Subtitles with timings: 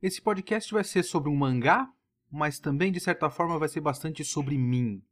[0.00, 1.90] Esse podcast vai ser sobre um mangá,
[2.30, 5.02] mas também, de certa forma, vai ser bastante sobre mim.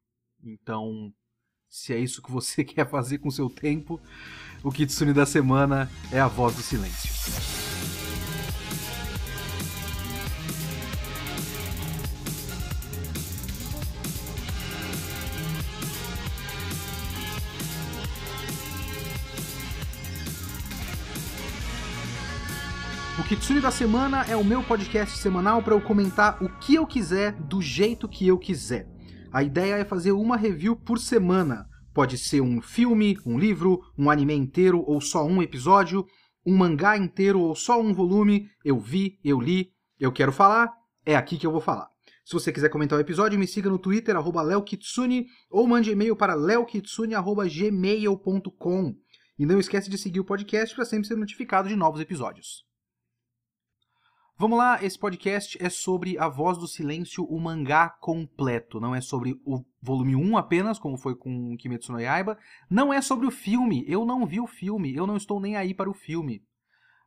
[0.45, 1.13] Então,
[1.69, 4.01] se é isso que você quer fazer com seu tempo,
[4.63, 7.66] o Kitsune da semana é a voz do silêncio.
[23.47, 27.31] Kitsune da Semana é o meu podcast semanal para eu comentar o que eu quiser,
[27.43, 28.89] do jeito que eu quiser.
[29.33, 31.69] A ideia é fazer uma review por semana.
[31.95, 36.05] Pode ser um filme, um livro, um anime inteiro ou só um episódio,
[36.45, 38.49] um mangá inteiro ou só um volume.
[38.65, 40.73] Eu vi, eu li, eu quero falar,
[41.05, 41.87] é aqui que eu vou falar.
[42.25, 46.17] Se você quiser comentar o episódio, me siga no Twitter, arroba leokitsune, ou mande e-mail
[46.17, 48.97] para leokitsune.gmail.com.
[49.39, 52.67] E não esquece de seguir o podcast para sempre ser notificado de novos episódios.
[54.39, 58.79] Vamos lá, esse podcast é sobre A Voz do Silêncio, o mangá completo.
[58.79, 62.37] Não é sobre o volume 1 apenas, como foi com Kimetsu no Yaiba.
[62.69, 63.83] Não é sobre o filme.
[63.89, 64.95] Eu não vi o filme.
[64.95, 66.45] Eu não estou nem aí para o filme.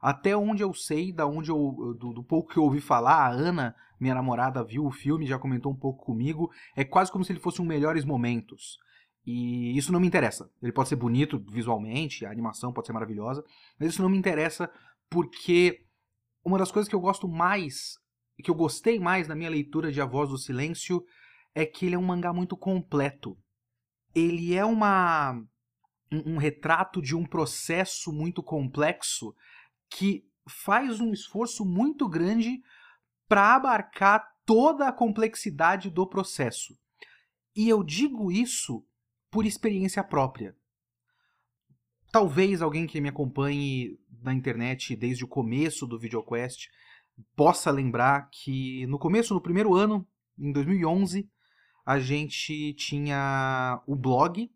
[0.01, 3.29] Até onde eu sei, da onde eu, do, do pouco que eu ouvi falar, a
[3.29, 6.49] Ana, minha namorada, viu o filme, já comentou um pouco comigo.
[6.75, 8.79] É quase como se ele fosse um melhores momentos.
[9.23, 10.49] E isso não me interessa.
[10.63, 13.45] Ele pode ser bonito visualmente, a animação pode ser maravilhosa,
[13.79, 14.67] mas isso não me interessa
[15.07, 15.85] porque
[16.43, 17.97] uma das coisas que eu gosto mais,
[18.43, 21.03] que eu gostei mais na minha leitura de A Voz do Silêncio,
[21.53, 23.37] é que ele é um mangá muito completo.
[24.15, 25.33] Ele é uma
[26.11, 29.35] um, um retrato de um processo muito complexo
[29.89, 32.61] que faz um esforço muito grande
[33.27, 36.75] para abarcar toda a complexidade do processo.
[37.55, 38.83] E eu digo isso
[39.29, 40.55] por experiência própria.
[42.11, 46.67] Talvez alguém que me acompanhe na internet desde o começo do VideoQuest
[47.35, 51.29] possa lembrar que no começo, no primeiro ano, em 2011,
[51.85, 54.49] a gente tinha o blog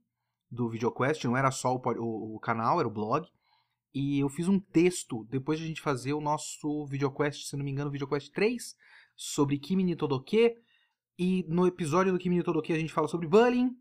[0.50, 3.28] do VideoQuest, não era só o, o, o, canal, era o blog.
[3.94, 7.63] E eu fiz um texto, depois de a gente fazer o nosso VideoQuest, se não
[7.63, 8.75] me engano, VideoQuest 3,
[9.16, 10.56] sobre Kimi ni Todoke.
[11.18, 13.75] E no episódio do Kimi ni Todoke a gente fala sobre bullying.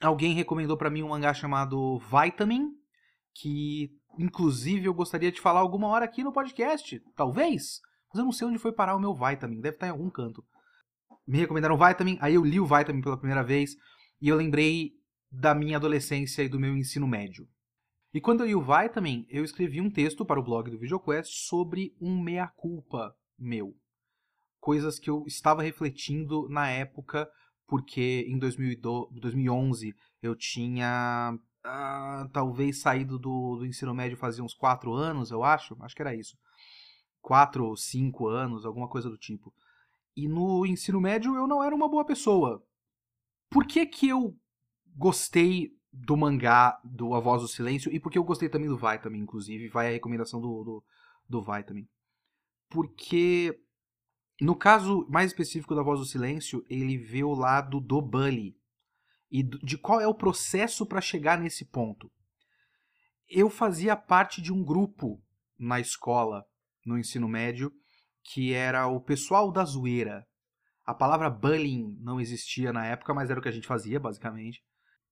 [0.00, 2.76] Alguém recomendou para mim um mangá chamado Vitamin,
[3.34, 8.32] que inclusive eu gostaria de falar alguma hora aqui no podcast, talvez, mas eu não
[8.32, 10.44] sei onde foi parar o meu Vitamin, deve estar em algum canto.
[11.26, 13.74] Me recomendaram Vitamin, aí eu li o Vitamin pela primeira vez
[14.20, 14.92] e eu lembrei
[15.30, 17.48] da minha adolescência e do meu ensino médio.
[18.12, 21.32] E quando eu li o Vitamin, eu escrevi um texto para o blog do VideoQuest
[21.48, 23.74] sobre um meia-culpa meu.
[24.60, 27.26] Coisas que eu estava refletindo na época,
[27.66, 34.92] porque em 2011 eu tinha uh, talvez saído do, do ensino médio fazia uns quatro
[34.92, 35.76] anos, eu acho.
[35.80, 36.36] Acho que era isso.
[37.20, 39.52] Quatro ou cinco anos, alguma coisa do tipo.
[40.16, 42.62] E no ensino médio eu não era uma boa pessoa.
[43.48, 44.36] Por que que eu
[44.96, 48.76] gostei do mangá do A Voz do Silêncio e por que eu gostei também do
[48.76, 49.68] Vitamin, inclusive?
[49.68, 50.84] Vai a recomendação do, do,
[51.28, 51.86] do Vitamin.
[52.68, 53.58] Porque,
[54.40, 58.56] no caso mais específico da Voz do Silêncio, ele vê o lado do Bully
[59.32, 62.12] e de qual é o processo para chegar nesse ponto.
[63.26, 65.18] Eu fazia parte de um grupo
[65.58, 66.44] na escola,
[66.84, 67.72] no ensino médio,
[68.22, 70.26] que era o pessoal da zoeira.
[70.84, 74.62] A palavra bullying não existia na época, mas era o que a gente fazia, basicamente.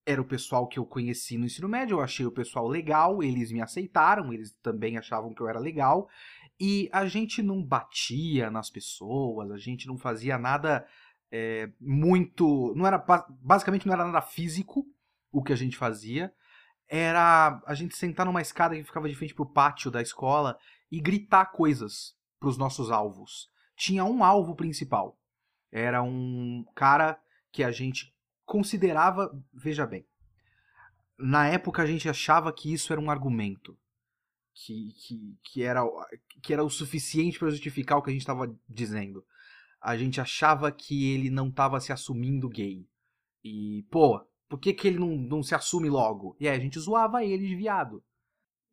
[0.05, 3.51] Era o pessoal que eu conheci no ensino médio, eu achei o pessoal legal, eles
[3.51, 6.09] me aceitaram, eles também achavam que eu era legal,
[6.59, 10.87] e a gente não batia nas pessoas, a gente não fazia nada
[11.31, 12.75] é, muito.
[12.75, 12.99] não era
[13.41, 14.85] Basicamente não era nada físico
[15.31, 16.35] o que a gente fazia.
[16.89, 20.59] Era a gente sentar numa escada que ficava de frente pro pátio da escola
[20.91, 23.49] e gritar coisas pros nossos alvos.
[23.77, 25.17] Tinha um alvo principal.
[25.71, 27.21] Era um cara
[27.53, 28.13] que a gente
[28.45, 29.31] considerava.
[29.55, 30.05] Veja bem.
[31.17, 33.79] Na época a gente achava que isso era um argumento.
[34.53, 35.83] Que, que, que, era,
[36.43, 39.25] que era o suficiente para justificar o que a gente estava dizendo
[39.81, 42.87] a gente achava que ele não estava se assumindo gay.
[43.43, 46.37] E, pô, por que, que ele não, não se assume logo?
[46.39, 48.05] E aí a gente zoava ele de viado.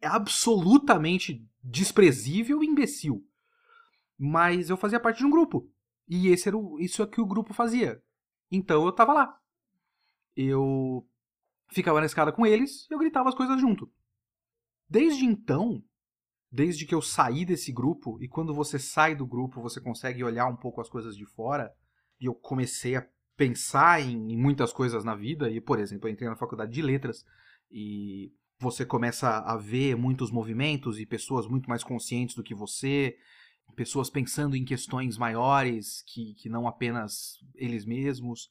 [0.02, 3.26] É absolutamente desprezível e imbecil.
[4.18, 5.72] Mas eu fazia parte de um grupo.
[6.08, 8.04] E esse era o, isso é o que o grupo fazia.
[8.52, 9.40] Então eu tava lá.
[10.36, 11.08] Eu
[11.70, 13.92] ficava na escada com eles e eu gritava as coisas junto.
[14.90, 15.84] Desde então,
[16.52, 20.48] desde que eu saí desse grupo, e quando você sai do grupo, você consegue olhar
[20.48, 21.72] um pouco as coisas de fora,
[22.20, 23.06] e eu comecei a
[23.36, 26.82] pensar em, em muitas coisas na vida, e, por exemplo, eu entrei na faculdade de
[26.82, 27.24] letras,
[27.70, 33.16] e você começa a ver muitos movimentos e pessoas muito mais conscientes do que você,
[33.76, 38.50] pessoas pensando em questões maiores que, que não apenas eles mesmos.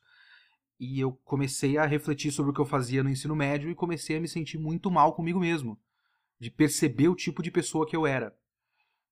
[0.78, 4.16] E eu comecei a refletir sobre o que eu fazia no ensino médio e comecei
[4.16, 5.78] a me sentir muito mal comigo mesmo,
[6.38, 8.36] de perceber o tipo de pessoa que eu era,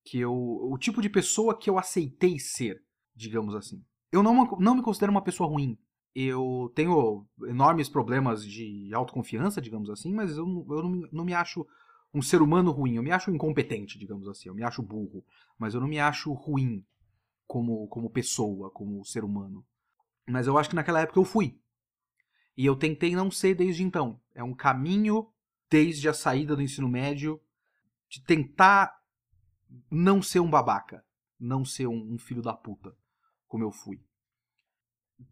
[0.03, 2.83] que eu, o tipo de pessoa que eu aceitei ser,
[3.15, 3.83] digamos assim.
[4.11, 5.77] Eu não, não me considero uma pessoa ruim.
[6.13, 11.65] Eu tenho enormes problemas de autoconfiança, digamos assim, mas eu, eu não, não me acho
[12.13, 12.95] um ser humano ruim.
[12.95, 14.47] Eu me acho incompetente, digamos assim.
[14.47, 15.25] Eu me acho burro.
[15.59, 16.85] Mas eu não me acho ruim
[17.45, 19.65] como, como pessoa, como ser humano.
[20.25, 21.59] Mas eu acho que naquela época eu fui.
[22.57, 24.21] E eu tentei não ser desde então.
[24.33, 25.27] É um caminho
[25.69, 27.41] desde a saída do ensino médio
[28.09, 28.95] de tentar
[29.89, 31.03] não ser um babaca.
[31.39, 32.95] Não ser um, um filho da puta,
[33.47, 34.01] como eu fui.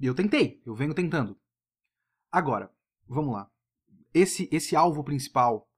[0.01, 1.39] Eu tentei, eu venho tentando.
[2.31, 2.71] Agora,
[3.07, 3.49] vamos lá.
[4.13, 5.69] Esse, esse alvo principal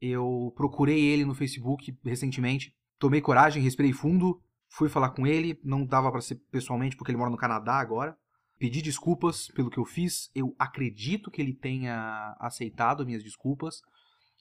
[0.00, 5.84] eu procurei ele no Facebook recentemente, tomei coragem, respirei fundo, fui falar com ele, não
[5.84, 8.16] dava para ser pessoalmente porque ele mora no Canadá agora.
[8.58, 10.30] Pedi desculpas pelo que eu fiz.
[10.34, 13.80] Eu acredito que ele tenha aceitado minhas desculpas.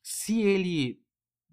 [0.01, 1.01] Se ele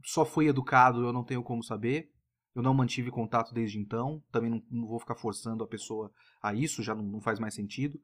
[0.04, 2.10] só foi educado, eu não tenho como saber.
[2.54, 4.22] Eu não mantive contato desde então.
[4.32, 6.10] Também não, não vou ficar forçando a pessoa
[6.42, 8.00] a isso, já não, não faz mais sentido.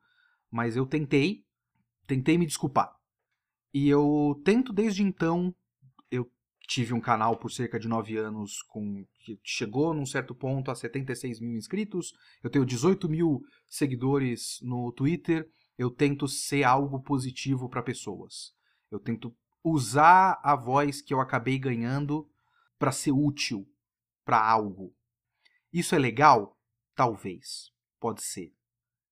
[0.51, 1.45] Mas eu tentei,
[2.07, 2.95] tentei me desculpar.
[3.73, 5.55] E eu tento desde então
[6.67, 10.75] tive um canal por cerca de nove anos com que chegou num certo ponto a
[10.75, 12.13] 76 mil inscritos.
[12.43, 15.49] Eu tenho 18 mil seguidores no Twitter.
[15.77, 18.55] Eu tento ser algo positivo para pessoas.
[18.91, 22.29] Eu tento usar a voz que eu acabei ganhando
[22.79, 23.67] para ser útil
[24.25, 24.95] para algo.
[25.73, 26.59] Isso é legal?
[26.95, 27.73] Talvez.
[28.01, 28.55] Pode ser.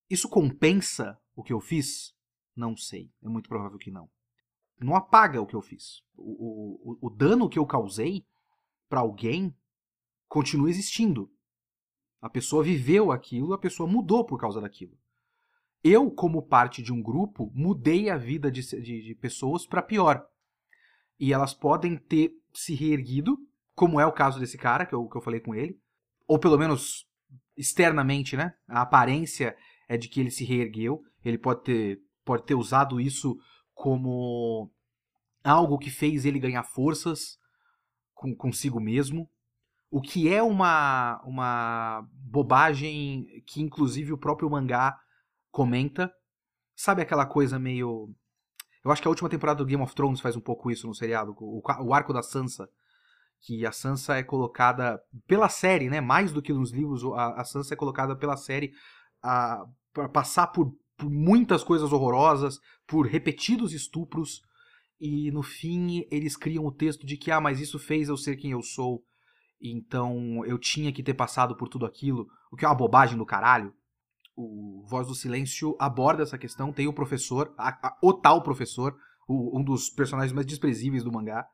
[0.09, 2.13] Isso compensa o que eu fiz?
[2.55, 3.11] Não sei.
[3.23, 4.09] É muito provável que não
[4.83, 6.01] não apaga o que eu fiz.
[6.17, 8.25] O, o, o dano que eu causei
[8.89, 9.55] para alguém
[10.27, 11.31] continua existindo.
[12.19, 14.97] A pessoa viveu aquilo, a pessoa mudou por causa daquilo.
[15.83, 20.27] Eu, como parte de um grupo, mudei a vida de, de, de pessoas para pior.
[21.21, 23.37] E elas podem ter se reerguido,
[23.75, 25.79] como é o caso desse cara, que eu, que eu falei com ele.
[26.27, 27.07] Ou pelo menos
[27.55, 28.53] externamente, né?
[28.67, 29.55] A aparência
[29.87, 31.01] é de que ele se reergueu.
[31.23, 33.37] Ele pode ter, pode ter usado isso
[33.73, 34.69] como
[35.43, 37.39] algo que fez ele ganhar forças
[38.13, 39.29] com, consigo mesmo,
[39.89, 44.97] o que é uma, uma bobagem que inclusive o próprio mangá
[45.51, 46.11] comenta.
[46.75, 48.15] Sabe aquela coisa meio.
[48.83, 50.95] Eu acho que a última temporada do Game of Thrones faz um pouco isso no
[50.95, 52.69] seriado, o, o arco da Sansa.
[53.39, 55.99] Que a Sansa é colocada pela série, né?
[55.99, 58.71] Mais do que nos livros, a, a Sansa é colocada pela série
[59.19, 64.43] para passar por por muitas coisas horrorosas, por repetidos estupros,
[64.99, 68.35] e no fim eles criam o texto de que, ah, mas isso fez eu ser
[68.35, 69.03] quem eu sou,
[69.59, 73.25] então eu tinha que ter passado por tudo aquilo, o que é uma bobagem do
[73.25, 73.73] caralho.
[74.43, 78.95] O Voz do Silêncio aborda essa questão, tem o professor, a, a, o tal professor,
[79.27, 81.47] o, um dos personagens mais desprezíveis do mangá,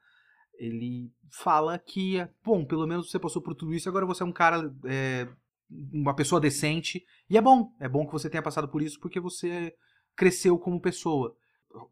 [0.57, 4.31] ele fala que, bom, pelo menos você passou por tudo isso, agora você é um
[4.31, 5.27] cara é,
[5.69, 7.05] uma pessoa decente.
[7.29, 9.73] E é bom, é bom que você tenha passado por isso porque você
[10.15, 11.35] cresceu como pessoa.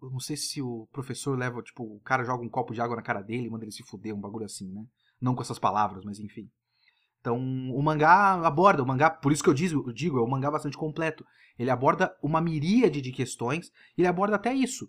[0.01, 2.95] Eu não sei se o professor leva, tipo, o cara joga um copo de água
[2.95, 4.85] na cara dele manda ele se fuder, um bagulho assim, né?
[5.21, 6.49] Não com essas palavras, mas enfim.
[7.25, 10.29] Então, o mangá aborda, o mangá, por isso que eu digo, eu digo, é um
[10.29, 11.25] mangá bastante completo.
[11.57, 14.87] Ele aborda uma miríade de questões, ele aborda até isso.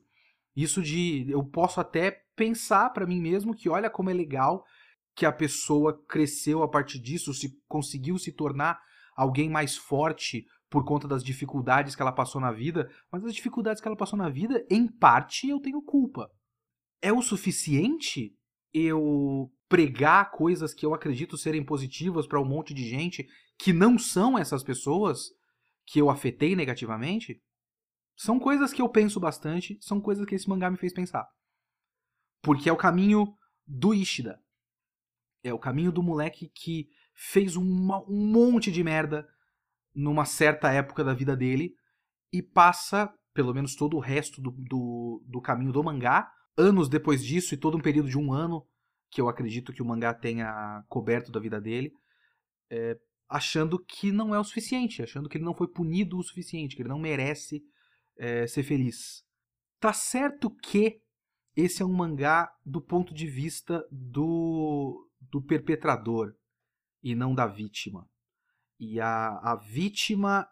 [0.55, 4.63] Isso de eu posso até pensar para mim mesmo que olha como é legal
[5.15, 8.79] que a pessoa cresceu a partir disso, se conseguiu se tornar
[9.17, 13.81] alguém mais forte por conta das dificuldades que ela passou na vida, mas as dificuldades
[13.81, 16.31] que ela passou na vida, em parte, eu tenho culpa.
[17.01, 18.37] É o suficiente
[18.75, 23.27] eu pregar coisas que eu acredito serem positivas para um monte de gente
[23.59, 25.31] que não são essas pessoas
[25.87, 27.43] que eu afetei negativamente?
[28.17, 31.27] São coisas que eu penso bastante, são coisas que esse mangá me fez pensar.
[32.43, 33.35] Porque é o caminho
[33.67, 34.41] do Ishida.
[35.43, 39.27] É o caminho do moleque que fez uma, um monte de merda
[39.95, 41.75] numa certa época da vida dele
[42.33, 47.25] e passa, pelo menos todo o resto do, do, do caminho do mangá, anos depois
[47.25, 48.67] disso e todo um período de um ano
[49.17, 51.91] que eu acredito que o mangá tenha coberto da vida dele,
[52.69, 56.77] é, achando que não é o suficiente, achando que ele não foi punido o suficiente,
[56.77, 57.63] que ele não merece
[58.19, 59.25] é, ser feliz.
[59.81, 61.01] Tá certo que
[61.57, 66.35] esse é um mangá do ponto de vista do, do perpetrador
[67.03, 68.07] e não da vítima.
[68.79, 70.47] E a, a vítima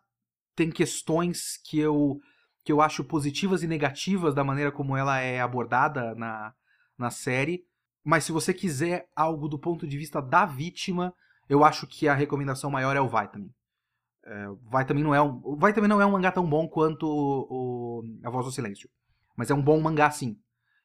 [0.57, 2.19] tem questões que eu,
[2.65, 6.55] que eu acho positivas e negativas da maneira como ela é abordada na,
[6.97, 7.63] na série.
[8.05, 11.15] Mas se você quiser algo do ponto de vista da vítima,
[11.49, 13.51] Eu acho que a recomendação maior é o Vitamin.
[14.25, 14.47] É,
[14.79, 18.03] Vitamin não é um, o Vitamin não é um mangá tão bom quanto o, o,
[18.25, 18.89] A Voz do Silêncio.
[19.37, 20.39] Mas é um bom mangá, sim.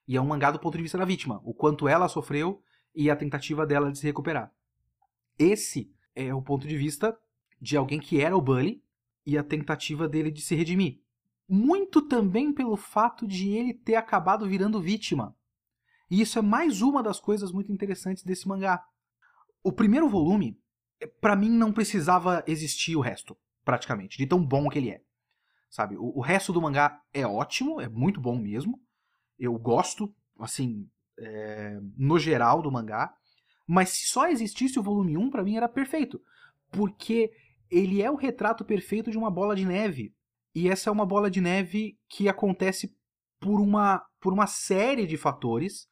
[0.08, 1.40] E é um mangá do ponto de vista da vítima.
[1.44, 2.62] O quanto ela sofreu
[2.94, 4.52] e a tentativa dela de se recuperar.
[5.38, 7.18] Esse é o ponto de vista
[7.62, 8.84] de alguém que era o Bully
[9.26, 11.00] e a tentativa dele de se redimir.
[11.48, 15.36] Muito também pelo fato de ele ter acabado virando vítima.
[16.10, 18.84] E isso é mais uma das coisas muito interessantes desse mangá.
[19.64, 20.60] O primeiro volume,
[21.22, 25.02] para mim, não precisava existir o resto, praticamente, de tão bom que ele é.
[25.70, 25.96] Sabe?
[25.98, 28.82] O, o resto do mangá é ótimo, é muito bom mesmo.
[29.38, 30.90] Eu gosto, assim,
[31.20, 33.14] é, no geral do mangá.
[33.68, 36.20] Mas se só existisse o volume 1, para mim era perfeito.
[36.72, 37.32] Porque
[37.70, 40.14] ele é o retrato perfeito de uma bola de neve.
[40.56, 42.96] E essa é uma bola de neve que acontece
[43.40, 45.88] por uma, por uma série de fatores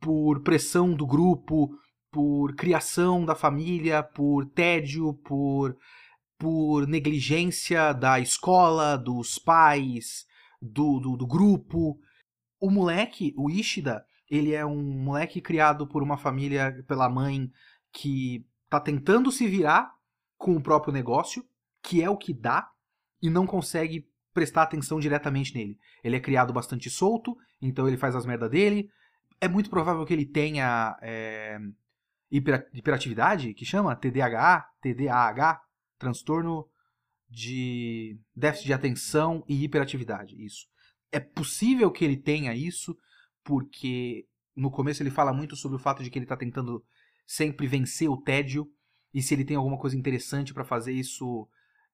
[0.00, 1.70] por pressão do grupo,
[2.10, 5.76] por criação da família, por tédio, por,
[6.38, 10.26] por negligência da escola, dos pais,
[10.60, 11.98] do, do, do grupo.
[12.60, 17.50] O moleque, o Ishida, ele é um moleque criado por uma família, pela mãe,
[17.92, 19.92] que tá tentando se virar
[20.38, 21.44] com o próprio negócio,
[21.82, 22.70] que é o que dá,
[23.22, 25.78] e não consegue prestar atenção diretamente nele.
[26.02, 28.88] Ele é criado bastante solto, então ele faz as merdas dele,
[29.40, 31.58] é muito provável que ele tenha é,
[32.30, 35.62] hiperatividade, que chama TDAH, TDAH,
[35.98, 36.68] transtorno
[37.28, 40.42] de déficit de atenção e hiperatividade.
[40.44, 40.66] Isso.
[41.10, 42.96] É possível que ele tenha isso,
[43.42, 46.84] porque no começo ele fala muito sobre o fato de que ele está tentando
[47.26, 48.70] sempre vencer o tédio,
[49.12, 51.48] e se ele tem alguma coisa interessante para fazer, isso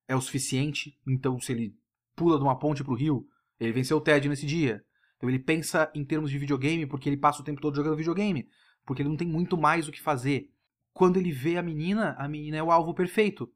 [0.08, 0.98] é o suficiente.
[1.06, 1.74] Então, se ele
[2.14, 3.26] pula de uma ponte para o rio,
[3.58, 4.84] ele venceu o tédio nesse dia.
[5.16, 8.48] Então ele pensa em termos de videogame porque ele passa o tempo todo jogando videogame,
[8.84, 10.50] porque ele não tem muito mais o que fazer.
[10.92, 13.52] Quando ele vê a menina, a menina é o alvo perfeito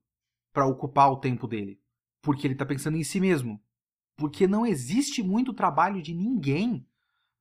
[0.53, 1.81] para ocupar o tempo dele,
[2.21, 3.63] porque ele está pensando em si mesmo.
[4.17, 6.87] Porque não existe muito trabalho de ninguém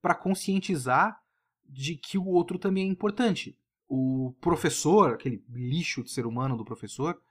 [0.01, 1.21] para conscientizar
[1.67, 3.57] de que o outro também é importante.
[3.87, 7.21] O professor, aquele lixo de ser humano do professor,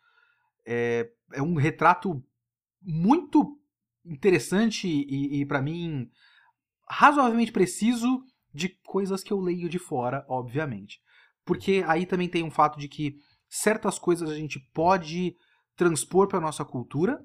[0.66, 2.22] é, é um retrato
[2.82, 3.58] muito
[4.04, 6.10] interessante e, e para mim
[6.90, 11.00] razoavelmente preciso de coisas que eu leio de fora, obviamente.
[11.44, 13.16] Porque aí também tem um fato de que
[13.48, 15.36] certas coisas a gente pode
[15.76, 17.24] transpor para nossa cultura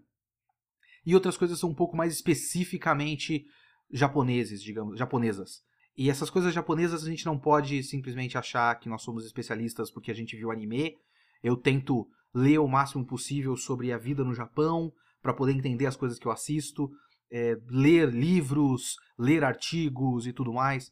[1.05, 3.46] e outras coisas são um pouco mais especificamente
[3.91, 5.62] japoneses, digamos, japonesas.
[5.96, 10.12] E essas coisas japonesas a gente não pode simplesmente achar que nós somos especialistas porque
[10.12, 10.96] a gente viu anime.
[11.43, 14.91] Eu tento ler o máximo possível sobre a vida no Japão
[15.22, 16.89] para poder entender as coisas que eu assisto
[17.32, 20.92] é, ler livros, ler artigos e tudo mais.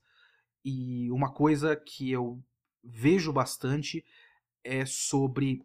[0.63, 2.43] E uma coisa que eu
[2.83, 4.03] vejo bastante
[4.63, 5.63] é sobre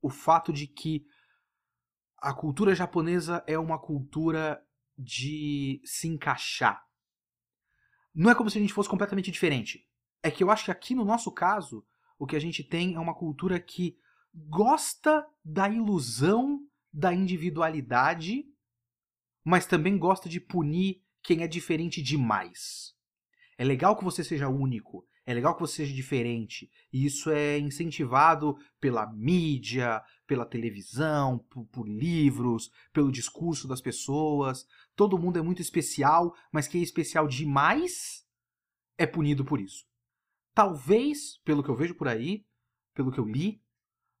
[0.00, 1.06] o fato de que
[2.18, 4.62] a cultura japonesa é uma cultura
[4.96, 6.84] de se encaixar.
[8.14, 9.86] Não é como se a gente fosse completamente diferente.
[10.22, 11.86] É que eu acho que aqui no nosso caso,
[12.18, 13.98] o que a gente tem é uma cultura que
[14.34, 16.60] gosta da ilusão
[16.92, 18.44] da individualidade
[19.46, 22.96] mas também gosta de punir quem é diferente demais.
[23.56, 27.56] É legal que você seja único, é legal que você seja diferente, e isso é
[27.56, 34.66] incentivado pela mídia, pela televisão, por, por, livros, pelo discurso das pessoas.
[34.96, 38.26] Todo mundo é muito especial, mas quem é especial demais
[38.98, 39.84] é punido por isso.
[40.54, 42.44] Talvez, pelo que eu vejo por aí,
[42.92, 43.62] pelo que eu li,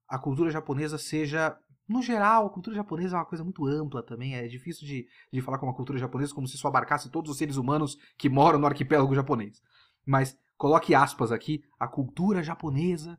[0.06, 4.34] a cultura japonesa seja no geral, a cultura japonesa é uma coisa muito ampla também.
[4.34, 7.38] É difícil de, de falar com a cultura japonesa como se isso abarcasse todos os
[7.38, 9.62] seres humanos que moram no arquipélago japonês.
[10.04, 13.18] Mas coloque aspas aqui: a cultura japonesa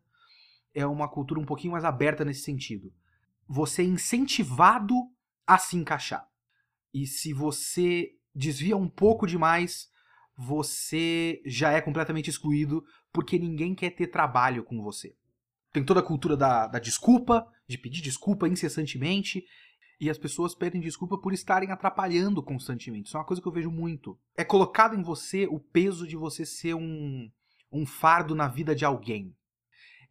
[0.74, 2.92] é uma cultura um pouquinho mais aberta nesse sentido.
[3.48, 4.94] Você é incentivado
[5.46, 6.28] a se encaixar.
[6.94, 9.90] E se você desvia um pouco demais,
[10.38, 15.16] você já é completamente excluído porque ninguém quer ter trabalho com você.
[15.72, 19.46] Tem toda a cultura da, da desculpa, de pedir desculpa incessantemente,
[20.00, 23.08] e as pessoas pedem desculpa por estarem atrapalhando constantemente.
[23.08, 24.18] Isso é uma coisa que eu vejo muito.
[24.36, 27.30] É colocado em você o peso de você ser um,
[27.72, 29.36] um fardo na vida de alguém.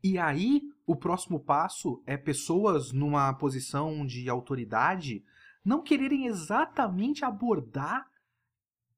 [0.02, 5.24] E aí, o próximo passo é pessoas numa posição de autoridade
[5.64, 8.06] não quererem exatamente abordar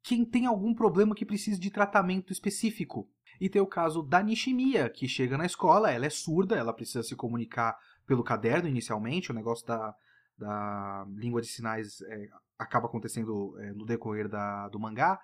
[0.03, 3.11] quem tem algum problema que precise de tratamento específico.
[3.41, 7.03] E tem o caso da Nishimiya, que chega na escola, ela é surda, ela precisa
[7.03, 9.95] se comunicar pelo caderno inicialmente, o negócio da,
[10.37, 15.21] da língua de sinais é, acaba acontecendo é, no decorrer da, do mangá.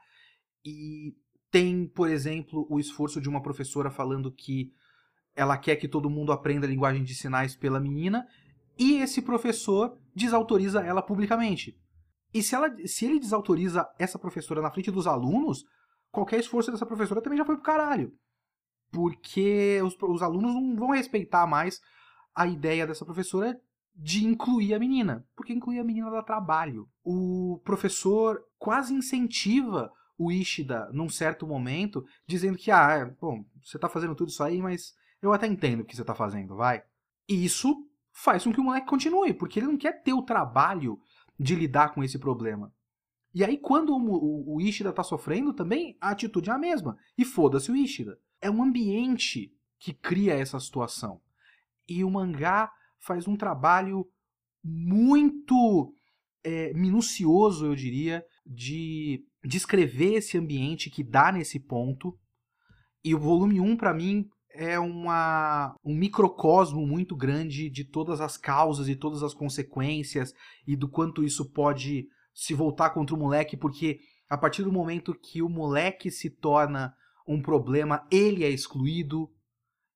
[0.62, 1.16] E
[1.50, 4.70] tem, por exemplo, o esforço de uma professora falando que
[5.34, 8.26] ela quer que todo mundo aprenda a linguagem de sinais pela menina,
[8.78, 11.76] e esse professor desautoriza ela publicamente.
[12.34, 15.64] E se, ela, se ele desautoriza essa professora na frente dos alunos,
[16.10, 18.12] qualquer esforço dessa professora também já foi pro caralho.
[18.92, 21.80] Porque os, os alunos não vão respeitar mais
[22.34, 23.60] a ideia dessa professora
[23.94, 25.26] de incluir a menina.
[25.36, 26.88] Porque incluir a menina dá trabalho.
[27.02, 33.78] O professor quase incentiva o Ishida num certo momento, dizendo que, ah, é, bom, você
[33.78, 36.82] tá fazendo tudo isso aí, mas eu até entendo o que você tá fazendo, vai.
[37.28, 41.00] E isso faz com que o moleque continue, porque ele não quer ter o trabalho
[41.38, 42.72] de lidar com esse problema.
[43.34, 46.96] E aí, quando o, o, Ishida tá sofrendo também, a atitude é a mesma.
[47.18, 48.16] E foda-se o Ishida.
[48.40, 51.20] É um ambiente que cria essa situação.
[51.88, 54.06] E o mangá faz um trabalho
[54.62, 55.94] muito
[56.42, 62.18] é, minucioso, eu diria, de descrever esse ambiente que dá nesse ponto.
[63.04, 68.36] E o volume 1, para mim, é uma, um microcosmo muito grande de todas as
[68.36, 70.32] causas e todas as consequências
[70.66, 73.98] e do quanto isso pode se voltar contra o moleque, porque
[74.28, 76.94] a partir do momento que o moleque se torna
[77.26, 79.30] um problema, ele é excluído.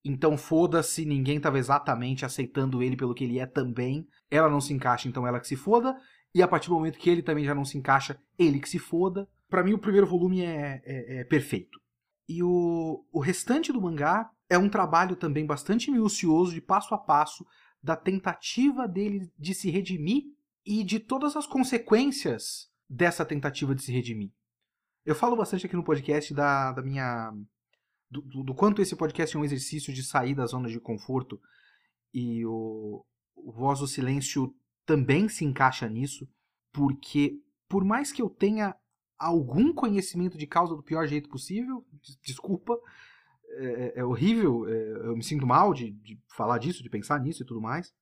[0.05, 4.07] Então foda-se, ninguém estava exatamente aceitando ele pelo que ele é também.
[4.31, 5.97] Ela não se encaixa, então ela que se foda.
[6.35, 8.79] E a partir do momento que ele também já não se encaixa, ele que se
[8.79, 9.29] foda.
[9.49, 11.79] Para mim, o primeiro volume é, é, é perfeito.
[12.29, 16.99] E o, o restante do mangá é um trabalho também bastante minucioso, de passo a
[16.99, 17.47] passo,
[17.83, 20.25] da tentativa dele de se redimir
[20.65, 24.31] e de todas as consequências dessa tentativa de se redimir.
[25.05, 27.33] Eu falo bastante aqui no podcast da, da minha.
[28.11, 31.41] Do, do, quanto esse podcast é um exercício de sair da zona de conforto
[32.13, 33.05] e o,
[33.37, 34.55] o Voz do Silêncio
[34.87, 36.27] também se encaixa nisso,
[36.73, 37.39] porque
[37.69, 38.75] por mais que eu tenha
[39.19, 41.85] algum conhecimento de causa do pior jeito possível,
[42.23, 42.79] desculpa,
[43.51, 47.21] é, é, é horrível, é, eu me sinto mal de, de falar disso, de pensar
[47.21, 47.93] nisso e tudo mais.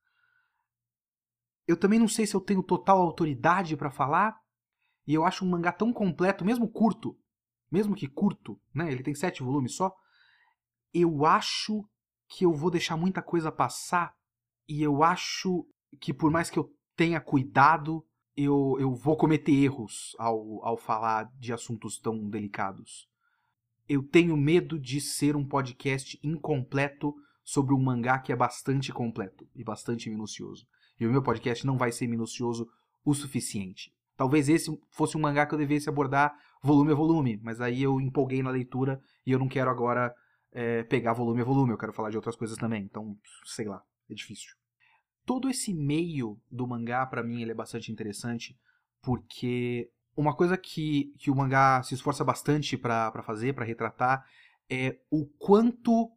[1.66, 4.38] Eu também não sei se eu tenho total autoridade para falar,
[5.06, 7.18] e eu acho um mangá tão completo, mesmo curto,
[7.76, 8.90] mesmo que curto, né?
[8.90, 9.94] Ele tem sete volumes só.
[10.94, 11.84] Eu acho
[12.26, 14.14] que eu vou deixar muita coisa passar,
[14.66, 15.66] e eu acho
[16.00, 18.02] que por mais que eu tenha cuidado,
[18.34, 23.06] eu, eu vou cometer erros ao, ao falar de assuntos tão delicados.
[23.86, 29.46] Eu tenho medo de ser um podcast incompleto sobre um mangá que é bastante completo
[29.54, 30.66] e bastante minucioso.
[30.98, 32.66] E o meu podcast não vai ser minucioso
[33.04, 33.92] o suficiente.
[34.16, 38.00] Talvez esse fosse um mangá que eu devesse abordar volume a volume, mas aí eu
[38.00, 40.14] empolguei na leitura e eu não quero agora
[40.52, 42.82] é, pegar volume a volume, eu quero falar de outras coisas também.
[42.82, 44.54] Então, sei lá, é difícil
[45.26, 48.56] todo esse meio do mangá, para mim, ele é bastante interessante,
[49.02, 54.24] porque uma coisa que, que o mangá se esforça bastante para fazer, para retratar,
[54.70, 56.10] é o quanto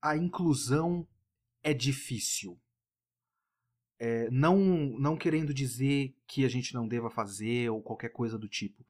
[0.00, 1.06] a inclusão
[1.62, 2.58] é difícil.
[3.98, 4.58] É, não,
[4.98, 8.82] não querendo dizer que a gente não deva fazer ou qualquer coisa do tipo.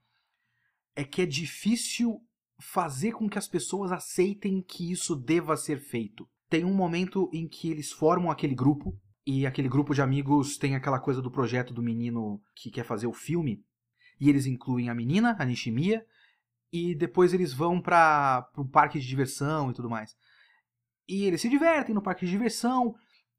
[1.00, 2.20] É que é difícil
[2.60, 6.28] fazer com que as pessoas aceitem que isso deva ser feito.
[6.46, 8.94] Tem um momento em que eles formam aquele grupo,
[9.26, 13.06] e aquele grupo de amigos tem aquela coisa do projeto do menino que quer fazer
[13.06, 13.64] o filme.
[14.20, 16.04] E eles incluem a menina, a Nishimiya,
[16.70, 20.14] e depois eles vão para o parque de diversão e tudo mais.
[21.08, 22.94] E eles se divertem no parque de diversão.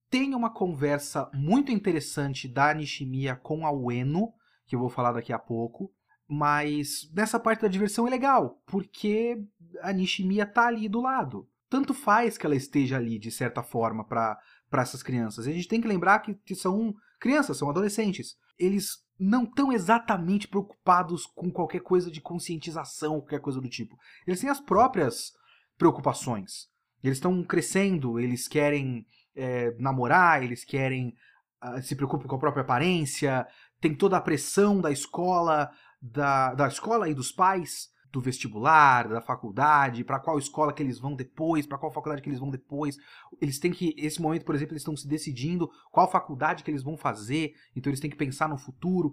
[0.09, 4.33] Tem uma conversa muito interessante da Nishimiya com a Ueno,
[4.65, 5.93] que eu vou falar daqui a pouco.
[6.33, 9.37] Mas nessa parte da diversão é legal, porque
[9.81, 11.45] a Nishimiya tá ali do lado.
[11.69, 14.39] Tanto faz que ela esteja ali, de certa forma, para
[14.71, 15.45] essas crianças.
[15.45, 18.37] A gente tem que lembrar que, que são crianças, são adolescentes.
[18.57, 23.97] Eles não estão exatamente preocupados com qualquer coisa de conscientização, qualquer coisa do tipo.
[24.25, 25.33] Eles têm as próprias
[25.77, 26.69] preocupações.
[27.03, 31.13] Eles estão crescendo, eles querem é, namorar, eles querem
[31.61, 33.45] uh, se preocupam com a própria aparência,
[33.81, 35.69] tem toda a pressão da escola,
[36.01, 40.99] da, da escola e dos pais do vestibular, da faculdade, para qual escola que eles
[40.99, 42.97] vão depois, para qual faculdade que eles vão depois.
[43.39, 46.83] Eles têm que, esse momento, por exemplo, eles estão se decidindo qual faculdade que eles
[46.83, 49.11] vão fazer, então eles têm que pensar no futuro.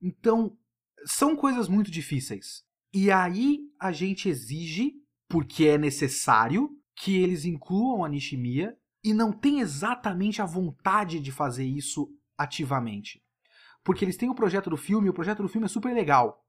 [0.00, 0.56] Então,
[1.04, 2.62] são coisas muito difíceis.
[2.92, 4.94] E aí a gente exige,
[5.28, 8.74] porque é necessário, que eles incluam a Nishimiya
[9.04, 13.22] e não tem exatamente a vontade de fazer isso ativamente.
[13.84, 16.44] Porque eles têm o projeto do filme, o projeto do filme é super legal.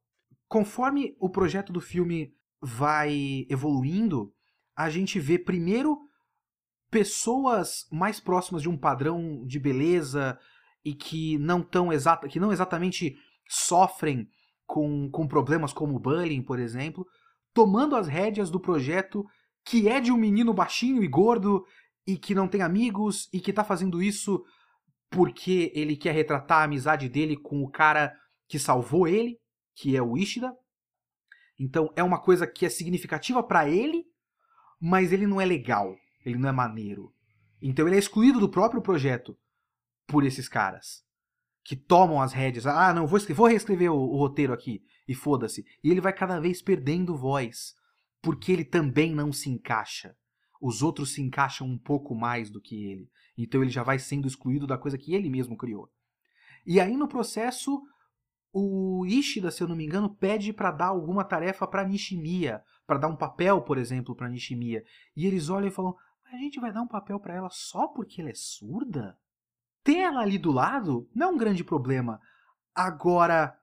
[0.47, 4.33] Conforme o projeto do filme vai evoluindo,
[4.75, 5.97] a gente vê primeiro
[6.89, 10.37] pessoas mais próximas de um padrão de beleza
[10.83, 13.15] e que não tão exata, que não exatamente
[13.47, 14.27] sofrem
[14.65, 17.05] com, com problemas como o bullying, por exemplo,
[17.53, 19.25] tomando as rédeas do projeto
[19.65, 21.65] que é de um menino baixinho e gordo
[22.05, 24.43] e que não tem amigos e que tá fazendo isso
[25.09, 28.15] porque ele quer retratar a amizade dele com o cara
[28.47, 29.37] que salvou ele,
[29.75, 30.53] que é o Ishida.
[31.59, 34.05] Então é uma coisa que é significativa para ele,
[34.79, 35.95] mas ele não é legal,
[36.25, 37.13] ele não é maneiro.
[37.61, 39.37] Então ele é excluído do próprio projeto
[40.07, 41.03] por esses caras
[41.63, 42.65] que tomam as rédeas.
[42.65, 45.63] Ah, não, vou, vou reescrever o, o roteiro aqui e foda-se.
[45.83, 47.73] E ele vai cada vez perdendo voz,
[48.21, 50.15] porque ele também não se encaixa.
[50.61, 53.09] Os outros se encaixam um pouco mais do que ele.
[53.43, 55.89] Então ele já vai sendo excluído da coisa que ele mesmo criou.
[56.65, 57.81] E aí no processo,
[58.51, 62.99] o Ishida, se eu não me engano, pede para dar alguma tarefa para Nishimiya, para
[62.99, 64.83] dar um papel, por exemplo, para Nishimiya.
[65.15, 65.95] E eles olham e falam:
[66.31, 69.17] "A gente vai dar um papel para ela só porque ela é surda?"
[69.83, 72.19] ter ela ali do lado não é um grande problema.
[72.75, 73.57] Agora,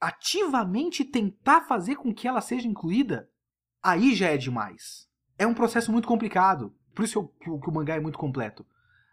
[0.00, 3.28] ativamente tentar fazer com que ela seja incluída,
[3.82, 5.08] aí já é demais.
[5.38, 6.74] É um processo muito complicado.
[6.94, 8.66] Por isso que o, que o mangá é muito completo,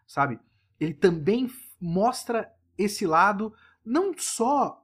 [0.09, 0.39] sabe?
[0.79, 1.47] Ele também
[1.79, 3.53] mostra esse lado,
[3.85, 4.83] não só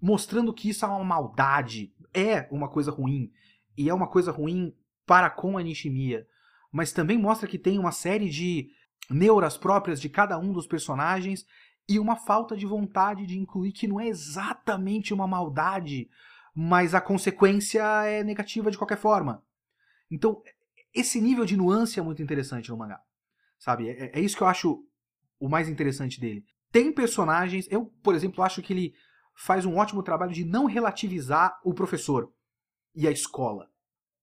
[0.00, 3.30] mostrando que isso é uma maldade, é uma coisa ruim,
[3.76, 6.26] e é uma coisa ruim para com a Nishimiya,
[6.72, 8.70] mas também mostra que tem uma série de
[9.10, 11.46] neuras próprias de cada um dos personagens
[11.86, 16.08] e uma falta de vontade de incluir que não é exatamente uma maldade,
[16.54, 19.44] mas a consequência é negativa de qualquer forma.
[20.10, 20.42] Então,
[20.94, 23.02] esse nível de nuance é muito interessante no mangá.
[23.58, 23.88] Sabe?
[23.88, 24.84] É, é isso que eu acho
[25.38, 26.44] o mais interessante dele.
[26.70, 27.66] Tem personagens.
[27.70, 28.94] Eu, por exemplo, acho que ele
[29.34, 32.32] faz um ótimo trabalho de não relativizar o professor
[32.94, 33.68] e a escola.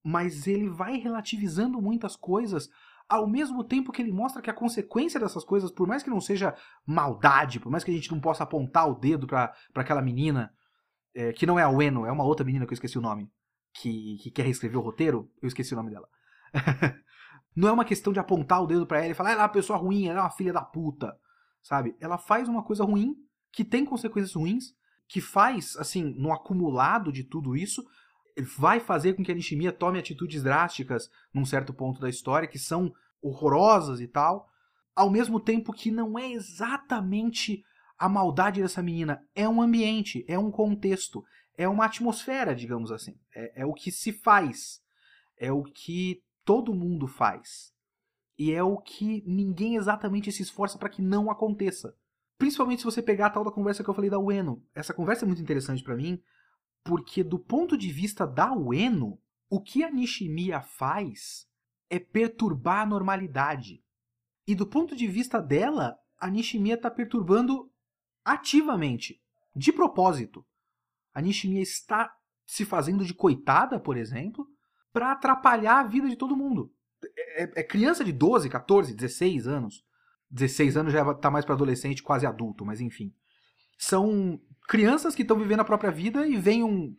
[0.04, 2.68] Mas ele vai relativizando muitas coisas
[3.08, 6.20] ao mesmo tempo que ele mostra que a consequência dessas coisas, por mais que não
[6.20, 6.54] seja
[6.86, 10.52] maldade, por mais que a gente não possa apontar o dedo para aquela menina,
[11.14, 13.30] é, que não é a Ueno, é uma outra menina que eu esqueci o nome,
[13.74, 16.08] que, que quer reescrever o roteiro, eu esqueci o nome dela.
[17.54, 19.48] não é uma questão de apontar o dedo para ela e falar, ela é uma
[19.48, 21.16] pessoa ruim, ela é uma filha da puta,
[21.62, 21.96] sabe?
[22.00, 23.14] Ela faz uma coisa ruim,
[23.52, 24.74] que tem consequências ruins,
[25.08, 27.84] que faz, assim, no acumulado de tudo isso,
[28.56, 32.58] vai fazer com que a Nishimiya tome atitudes drásticas num certo ponto da história, que
[32.58, 34.48] são horrorosas e tal,
[34.94, 37.64] ao mesmo tempo que não é exatamente
[37.98, 41.24] a maldade dessa menina, é um ambiente, é um contexto,
[41.56, 43.14] é uma atmosfera, digamos assim.
[43.34, 44.80] É, é o que se faz,
[45.38, 47.72] é o que todo mundo faz.
[48.38, 51.96] E é o que ninguém exatamente se esforça para que não aconteça.
[52.36, 54.64] Principalmente se você pegar a tal da conversa que eu falei da Ueno.
[54.74, 56.20] Essa conversa é muito interessante para mim,
[56.82, 61.48] porque do ponto de vista da Ueno, o que a Nishimiya faz
[61.88, 63.84] é perturbar a normalidade.
[64.46, 67.70] E do ponto de vista dela, a Nishimiya está perturbando
[68.24, 69.22] ativamente,
[69.54, 70.44] de propósito.
[71.14, 74.46] A Nishimiya está se fazendo de coitada, por exemplo,
[74.94, 76.72] para atrapalhar a vida de todo mundo.
[77.16, 79.84] É, é, é, criança de 12, 14, 16 anos.
[80.30, 83.12] 16 anos já está mais para adolescente, quase adulto, mas enfim.
[83.76, 86.94] São crianças que estão vivendo a própria vida e vem um,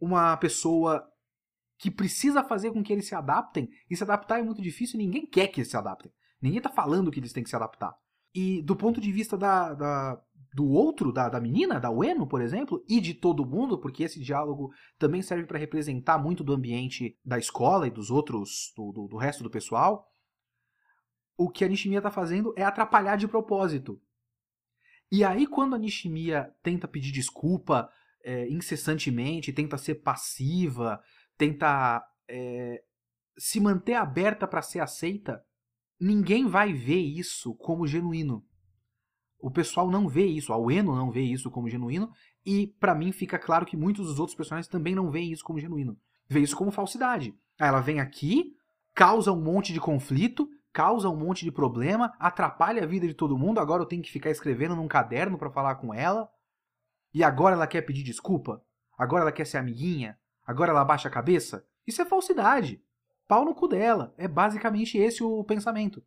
[0.00, 1.08] uma pessoa
[1.78, 5.26] que precisa fazer com que eles se adaptem, e se adaptar é muito difícil, ninguém
[5.26, 6.10] quer que eles se adaptem.
[6.40, 7.94] Ninguém está falando que eles têm que se adaptar.
[8.34, 10.20] E do ponto de vista da, da
[10.56, 14.18] do outro, da, da menina, da Ueno, por exemplo, e de todo mundo, porque esse
[14.18, 19.06] diálogo também serve para representar muito do ambiente da escola e dos outros, do, do,
[19.06, 20.08] do resto do pessoal,
[21.36, 24.00] o que a Nishimiya está fazendo é atrapalhar de propósito.
[25.12, 27.90] E aí, quando a Nishimiya tenta pedir desculpa
[28.24, 30.98] é, incessantemente, tenta ser passiva,
[31.36, 32.82] tenta é,
[33.36, 35.44] se manter aberta para ser aceita,
[36.00, 38.42] ninguém vai ver isso como genuíno.
[39.46, 42.10] O pessoal não vê isso, a Ueno não vê isso como genuíno,
[42.44, 45.60] e para mim fica claro que muitos dos outros personagens também não veem isso como
[45.60, 45.96] genuíno.
[46.28, 47.32] Vê isso como falsidade.
[47.56, 48.56] ela vem aqui,
[48.92, 53.38] causa um monte de conflito, causa um monte de problema, atrapalha a vida de todo
[53.38, 53.60] mundo.
[53.60, 56.28] Agora eu tenho que ficar escrevendo num caderno para falar com ela.
[57.14, 58.60] E agora ela quer pedir desculpa?
[58.98, 60.18] Agora ela quer ser amiguinha?
[60.44, 61.64] Agora ela baixa a cabeça?
[61.86, 62.82] Isso é falsidade.
[63.28, 64.12] Pau no cu dela.
[64.18, 66.02] É basicamente esse o pensamento.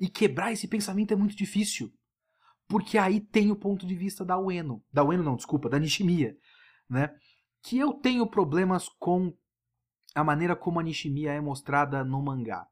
[0.00, 1.92] E quebrar esse pensamento é muito difícil.
[2.68, 4.82] Porque aí tem o ponto de vista da Ueno.
[4.92, 6.36] Da Ueno não, desculpa, da Nishimiya.
[6.88, 7.14] Né?
[7.62, 9.36] Que eu tenho problemas com
[10.14, 12.66] a maneira como a Nishimiya é mostrada no mangá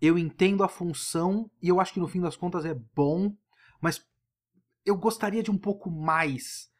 [0.00, 3.36] eu entendo a função e eu acho que no fim das contas é bom,
[3.80, 4.04] mas
[4.84, 6.70] eu gostaria de um pouco mais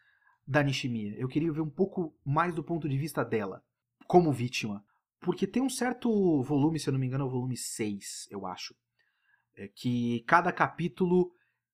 [0.46, 1.14] da Nishimiya.
[1.18, 3.62] Eu queria ver um pouco mais do ponto de vista dela,
[4.06, 4.82] como vítima.
[5.20, 8.46] Porque tem um certo volume, se eu não me engano, é o volume 6, eu
[8.46, 8.74] acho.
[9.54, 11.30] É que cada capítulo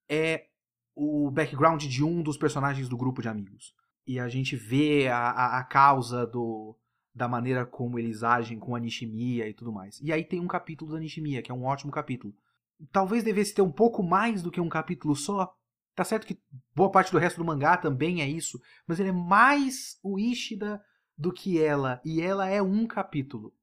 [0.09, 0.49] é
[0.97, 3.75] o background de um dos personagens do grupo de amigos.
[4.07, 6.75] E a gente vê a, a, a causa do,
[7.15, 10.01] da maneira como eles agem com a Nishimiya e tudo mais.
[10.01, 12.35] E aí tem um capítulo da Nishimiya, que é um ótimo capítulo,
[12.91, 15.55] talvez devesse ter um pouco mais do que um capítulo só.
[15.95, 16.41] Tá certo que
[16.75, 20.83] boa parte do resto do mangá também é isso, mas ele é mais o Ishida
[21.17, 23.55] do que ela, e ela é um capítulo.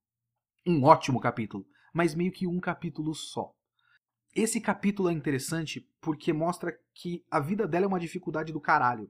[0.66, 3.54] Um ótimo capítulo, mas meio que um capítulo só.
[4.36, 9.10] Esse capítulo é interessante porque mostra que a vida dela é uma dificuldade do caralho.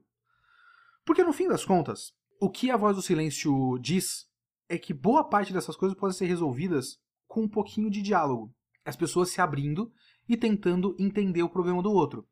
[1.04, 4.28] Porque no fim das contas, o que a voz do silêncio diz
[4.68, 8.54] é que boa parte dessas coisas podem ser resolvidas com um pouquinho de diálogo.
[8.84, 9.90] As pessoas se abrindo
[10.28, 12.28] e tentando entender o problema do outro.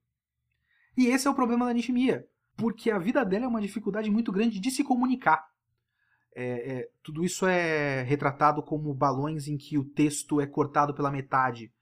[0.97, 2.27] E esse é o problema da Nishimiya,
[2.57, 5.47] porque a vida dela é uma dificuldade muito grande de se comunicar.
[6.35, 11.11] É, é, tudo isso é retratado como balões em que o texto é cortado pela
[11.11, 11.73] metade.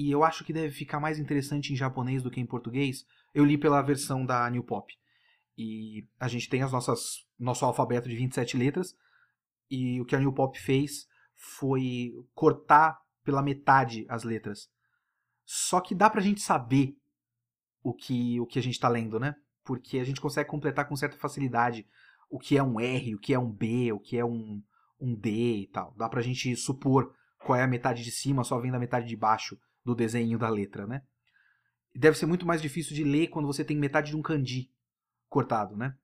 [0.00, 3.04] E eu acho que deve ficar mais interessante em japonês do que em português.
[3.34, 4.90] Eu li pela versão da New Pop.
[5.58, 8.96] E a gente tem as nossas nosso alfabeto de 27 letras.
[9.70, 14.70] E o que a New Pop fez foi cortar pela metade as letras.
[15.44, 16.96] Só que dá pra gente saber
[17.82, 19.36] o que, o que a gente está lendo, né?
[19.62, 21.86] Porque a gente consegue completar com certa facilidade
[22.30, 24.62] o que é um R, o que é um B, o que é um,
[24.98, 25.92] um D e tal.
[25.94, 29.14] Dá pra gente supor qual é a metade de cima, só vendo a metade de
[29.14, 31.02] baixo do desenho da letra, né?
[31.94, 34.70] Deve ser muito mais difícil de ler quando você tem metade de um kanji
[35.28, 35.94] cortado, né?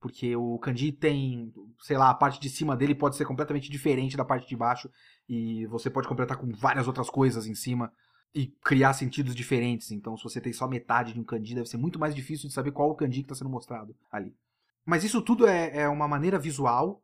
[0.00, 4.16] Porque o kanji tem, sei lá, a parte de cima dele pode ser completamente diferente
[4.16, 4.90] da parte de baixo
[5.28, 7.90] e você pode completar com várias outras coisas em cima
[8.34, 9.90] e criar sentidos diferentes.
[9.90, 12.54] Então, se você tem só metade de um kanji, deve ser muito mais difícil de
[12.54, 14.36] saber qual o kanji que está sendo mostrado ali.
[14.84, 17.02] Mas isso tudo é, é uma maneira visual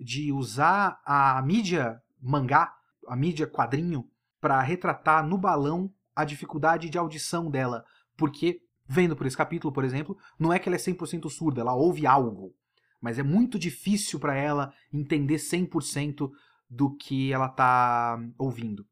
[0.00, 2.72] de usar a mídia mangá,
[3.06, 4.08] a mídia quadrinho,
[4.40, 7.84] para retratar no balão a dificuldade de audição dela.
[8.16, 11.74] Porque, vendo por esse capítulo, por exemplo, não é que ela é 100% surda, ela
[11.74, 12.54] ouve algo.
[13.00, 16.30] Mas é muito difícil para ela entender 100%
[16.68, 18.86] do que ela está ouvindo.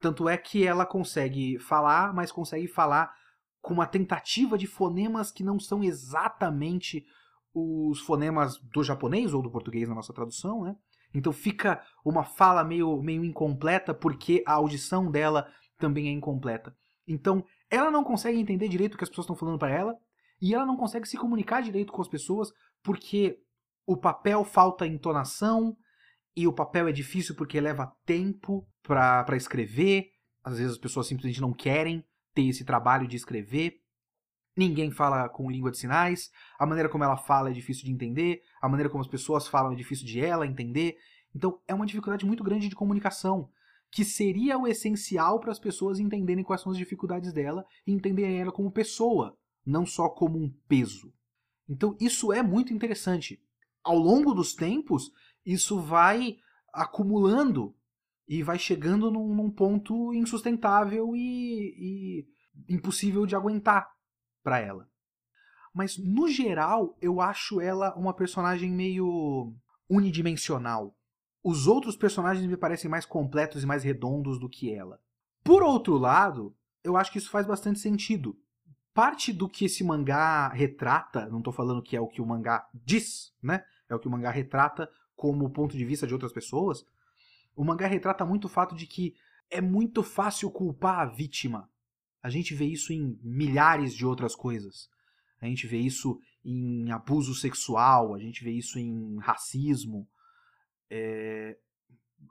[0.00, 3.14] Tanto é que ela consegue falar, mas consegue falar
[3.60, 7.06] com uma tentativa de fonemas que não são exatamente
[7.54, 10.76] os fonemas do japonês ou do português na nossa tradução, né?
[11.14, 15.46] Então fica uma fala meio, meio incompleta porque a audição dela
[15.78, 16.74] também é incompleta.
[17.06, 19.96] Então ela não consegue entender direito o que as pessoas estão falando para ela
[20.40, 23.38] e ela não consegue se comunicar direito com as pessoas porque
[23.86, 25.76] o papel falta entonação,
[26.36, 30.10] e o papel é difícil porque leva tempo para escrever.
[30.42, 33.81] Às vezes as pessoas simplesmente não querem ter esse trabalho de escrever.
[34.56, 36.30] Ninguém fala com língua de sinais.
[36.58, 38.42] A maneira como ela fala é difícil de entender.
[38.60, 40.96] A maneira como as pessoas falam é difícil de ela entender.
[41.34, 43.48] Então é uma dificuldade muito grande de comunicação,
[43.90, 48.40] que seria o essencial para as pessoas entenderem quais são as dificuldades dela e entenderem
[48.40, 51.12] ela como pessoa, não só como um peso.
[51.68, 53.42] Então isso é muito interessante.
[53.82, 55.10] Ao longo dos tempos,
[55.44, 56.36] isso vai
[56.72, 57.74] acumulando
[58.28, 62.26] e vai chegando num, num ponto insustentável e,
[62.68, 63.90] e impossível de aguentar
[64.42, 64.88] para ela.
[65.74, 69.54] Mas no geral, eu acho ela uma personagem meio
[69.88, 70.94] unidimensional.
[71.42, 75.00] Os outros personagens me parecem mais completos e mais redondos do que ela.
[75.42, 78.36] Por outro lado, eu acho que isso faz bastante sentido.
[78.94, 82.68] Parte do que esse mangá retrata, não estou falando que é o que o mangá
[82.74, 83.64] diz, né?
[83.88, 86.84] É o que o mangá retrata como ponto de vista de outras pessoas,
[87.54, 89.14] o mangá retrata muito o fato de que
[89.50, 91.70] é muito fácil culpar a vítima.
[92.22, 94.88] A gente vê isso em milhares de outras coisas.
[95.40, 100.08] A gente vê isso em abuso sexual, a gente vê isso em racismo.
[100.90, 101.56] É...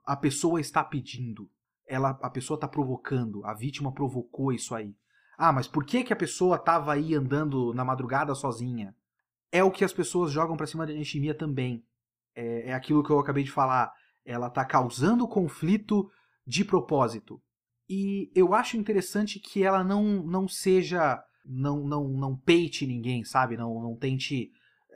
[0.05, 1.49] A pessoa está pedindo,
[1.85, 4.95] ela, a pessoa está provocando, a vítima provocou isso aí.
[5.37, 8.95] Ah, mas por que, que a pessoa estava aí andando na madrugada sozinha?
[9.51, 11.83] É o que as pessoas jogam para cima da Nishimiya também
[12.35, 13.91] é, é aquilo que eu acabei de falar.
[14.25, 16.09] Ela está causando conflito
[16.45, 17.41] de propósito.
[17.91, 21.21] E eu acho interessante que ela não, não seja.
[21.45, 23.57] Não, não, não peite ninguém, sabe?
[23.57, 24.51] Não, não tente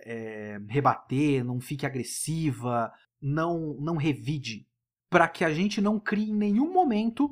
[0.05, 4.65] é, rebater, não fique agressiva, não, não revide.
[5.09, 7.29] Para que a gente não crie em nenhum momento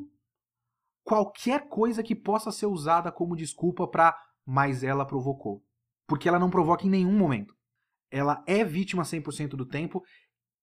[1.04, 5.64] qualquer coisa que possa ser usada como desculpa para mas ela provocou.
[6.06, 7.56] Porque ela não provoca em nenhum momento
[8.14, 10.04] ela é vítima 100% do tempo,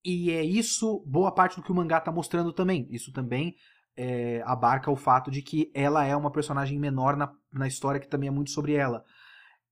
[0.05, 2.87] e é isso boa parte do que o mangá está mostrando também.
[2.91, 3.57] Isso também
[3.97, 8.09] é, abarca o fato de que ela é uma personagem menor na, na história, que
[8.09, 9.05] também é muito sobre ela.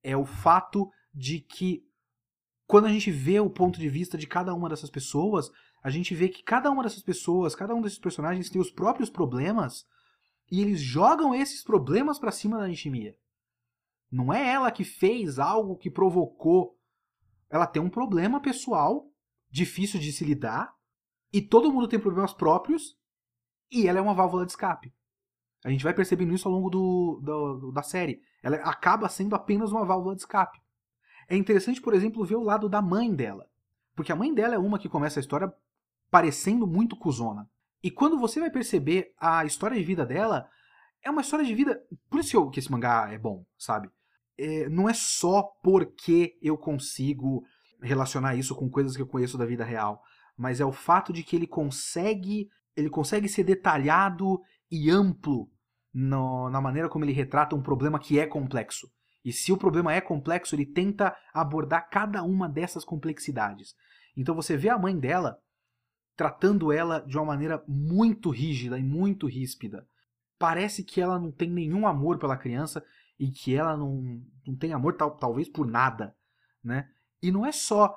[0.03, 1.83] É o fato de que
[2.67, 5.51] quando a gente vê o ponto de vista de cada uma dessas pessoas,
[5.83, 9.09] a gente vê que cada uma dessas pessoas, cada um desses personagens tem os próprios
[9.09, 9.87] problemas
[10.51, 13.17] e eles jogam esses problemas para cima da Nishimiya.
[14.11, 16.79] Não é ela que fez algo que provocou
[17.51, 19.11] ela tem um problema pessoal
[19.51, 20.75] difícil de se lidar
[21.33, 22.98] e todo mundo tem problemas próprios
[23.71, 24.93] e ela é uma válvula de escape.
[25.65, 28.23] A gente vai percebendo isso ao longo do, do, da série.
[28.43, 30.61] Ela acaba sendo apenas uma válvula de escape.
[31.29, 33.49] É interessante, por exemplo, ver o lado da mãe dela.
[33.95, 35.53] Porque a mãe dela é uma que começa a história
[36.11, 37.49] parecendo muito cuzona.
[37.83, 40.49] E quando você vai perceber a história de vida dela,
[41.03, 41.83] é uma história de vida.
[42.09, 43.91] Por isso que esse mangá é bom, sabe?
[44.37, 47.45] É, não é só porque eu consigo
[47.81, 50.03] relacionar isso com coisas que eu conheço da vida real,
[50.37, 55.51] mas é o fato de que ele consegue, ele consegue ser detalhado e amplo
[55.93, 58.89] no, na maneira como ele retrata um problema que é complexo.
[59.25, 63.75] E se o problema é complexo, ele tenta abordar cada uma dessas complexidades.
[64.17, 65.39] Então você vê a mãe dela
[66.17, 69.87] tratando ela de uma maneira muito rígida e muito ríspida.
[70.39, 72.85] Parece que ela não tem nenhum amor pela criança
[73.19, 76.15] e que ela não, não tem amor tal, talvez por nada,
[76.63, 76.89] né?
[77.21, 77.97] E não é só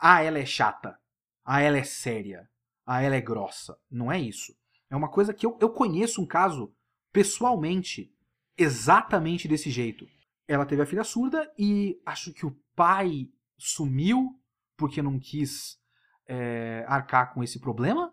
[0.00, 0.98] ah, ela é chata,
[1.44, 2.48] ah, ela é séria,
[2.86, 3.76] ah, ela é grossa.
[3.90, 4.54] Não é isso.
[4.90, 6.74] É uma coisa que eu, eu conheço um caso
[7.12, 8.12] pessoalmente
[8.56, 10.06] exatamente desse jeito.
[10.46, 14.38] Ela teve a filha surda e acho que o pai sumiu
[14.76, 15.78] porque não quis
[16.26, 18.12] é, arcar com esse problema.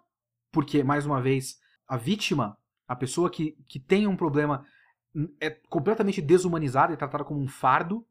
[0.51, 4.65] Porque, mais uma vez, a vítima, a pessoa que, que tem um problema,
[5.39, 8.05] é completamente desumanizada e tratada como um fardo.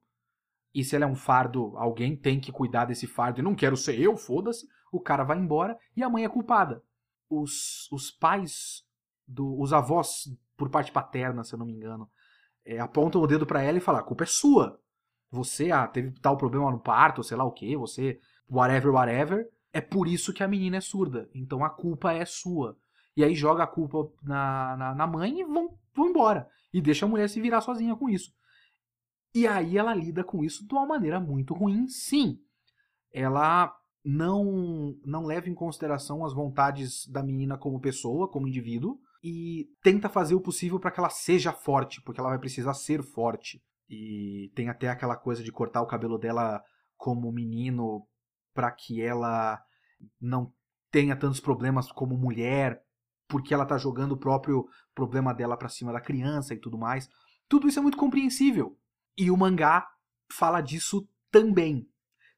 [0.75, 3.40] E se ela é um fardo, alguém tem que cuidar desse fardo.
[3.40, 4.68] E não quero ser eu, foda-se.
[4.92, 6.83] O cara vai embora e a mãe é culpada.
[7.29, 8.85] Os, os pais,
[9.27, 10.24] do, os avós
[10.57, 12.11] por parte paterna, se eu não me engano,
[12.64, 14.81] é, apontam o dedo para ela e falam: a culpa é sua.
[15.31, 18.18] Você ah, teve tal problema no parto, sei lá o que, você,
[18.51, 19.48] whatever, whatever.
[19.72, 21.29] É por isso que a menina é surda.
[21.35, 22.77] Então a culpa é sua.
[23.16, 26.48] E aí joga a culpa na, na, na mãe e vão, vão embora.
[26.72, 28.33] E deixa a mulher se virar sozinha com isso.
[29.35, 32.40] E aí ela lida com isso de uma maneira muito ruim, sim.
[33.12, 33.74] Ela
[34.11, 40.09] não não leva em consideração as vontades da menina como pessoa, como indivíduo, e tenta
[40.09, 43.62] fazer o possível para que ela seja forte, porque ela vai precisar ser forte.
[43.87, 46.62] E tem até aquela coisa de cortar o cabelo dela
[46.97, 48.07] como menino
[48.55, 49.61] para que ela
[50.18, 50.55] não
[50.90, 52.81] tenha tantos problemas como mulher,
[53.29, 57.11] porque ela tá jogando o próprio problema dela para cima da criança e tudo mais.
[57.47, 58.75] Tudo isso é muito compreensível.
[59.18, 59.87] E o mangá
[60.33, 61.87] fala disso também.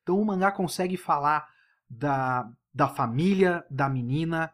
[0.02, 1.46] Então o mangá consegue falar
[1.90, 4.53] da, da família da menina,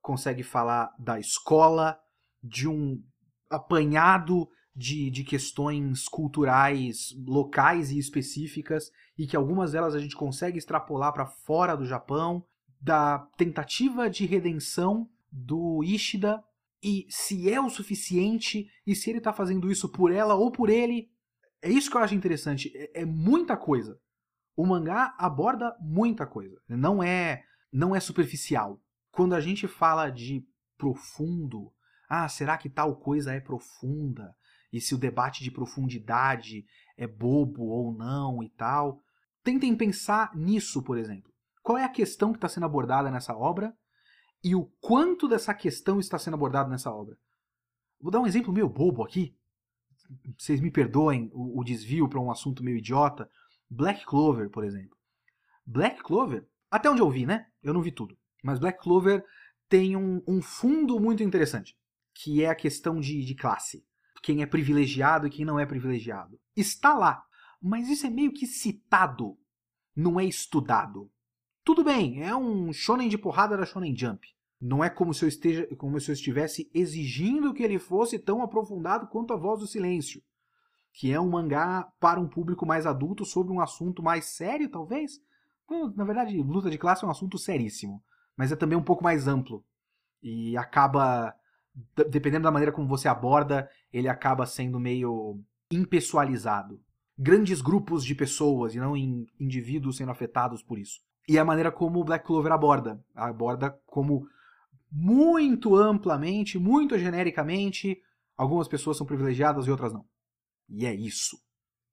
[0.00, 1.98] consegue falar da escola,
[2.42, 3.02] de um
[3.50, 10.58] apanhado de, de questões culturais locais e específicas, e que algumas delas a gente consegue
[10.58, 12.44] extrapolar para fora do Japão,
[12.80, 16.44] da tentativa de redenção do Ishida,
[16.82, 20.68] e se é o suficiente, e se ele está fazendo isso por ela ou por
[20.68, 21.10] ele.
[21.62, 22.70] É isso que eu acho interessante.
[22.76, 23.98] É, é muita coisa.
[24.56, 26.58] O mangá aborda muita coisa.
[26.68, 28.80] Não é, não é superficial
[29.16, 31.72] quando a gente fala de profundo,
[32.06, 34.36] ah, será que tal coisa é profunda?
[34.70, 36.66] E se o debate de profundidade
[36.98, 39.02] é bobo ou não e tal.
[39.42, 41.32] Tentem pensar nisso, por exemplo.
[41.62, 43.74] Qual é a questão que está sendo abordada nessa obra
[44.44, 47.16] e o quanto dessa questão está sendo abordada nessa obra?
[47.98, 49.34] Vou dar um exemplo meio bobo aqui.
[50.36, 53.30] Vocês me perdoem o, o desvio para um assunto meio idiota.
[53.68, 54.96] Black Clover, por exemplo.
[55.64, 57.46] Black Clover, até onde eu vi, né?
[57.62, 58.16] Eu não vi tudo.
[58.42, 59.24] Mas Black Clover
[59.68, 61.76] tem um, um fundo muito interessante,
[62.14, 63.84] que é a questão de, de classe.
[64.22, 66.38] Quem é privilegiado e quem não é privilegiado.
[66.54, 67.24] Está lá,
[67.60, 69.36] mas isso é meio que citado,
[69.94, 71.10] não é estudado.
[71.64, 74.24] Tudo bem, é um shonen de porrada da Shonen Jump.
[74.60, 78.42] Não é como se eu esteja, como se eu estivesse exigindo que ele fosse tão
[78.42, 80.22] aprofundado quanto a Voz do Silêncio,
[80.96, 85.20] que é um mangá para um público mais adulto sobre um assunto mais sério, talvez.
[85.94, 88.02] Na verdade, luta de classe é um assunto seríssimo
[88.36, 89.64] mas é também um pouco mais amplo.
[90.22, 91.34] E acaba,
[92.10, 96.80] dependendo da maneira como você aborda, ele acaba sendo meio impessoalizado.
[97.18, 101.00] Grandes grupos de pessoas e não em indivíduos sendo afetados por isso.
[101.26, 103.02] E a maneira como o Black Clover aborda.
[103.14, 104.28] Aborda como
[104.92, 108.00] muito amplamente, muito genericamente,
[108.36, 110.04] algumas pessoas são privilegiadas e outras não.
[110.68, 111.36] E é isso.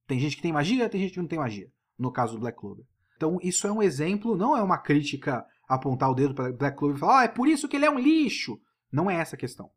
[0.06, 1.70] Tem gente que tem magia, tem gente que não tem magia.
[1.98, 2.84] No caso do Black Clover.
[3.16, 6.96] Então, isso é um exemplo, não é uma crítica apontar o dedo para Black Clover
[6.96, 8.60] e falar, ah, é por isso que ele é um lixo.
[8.92, 9.70] Não é essa a questão.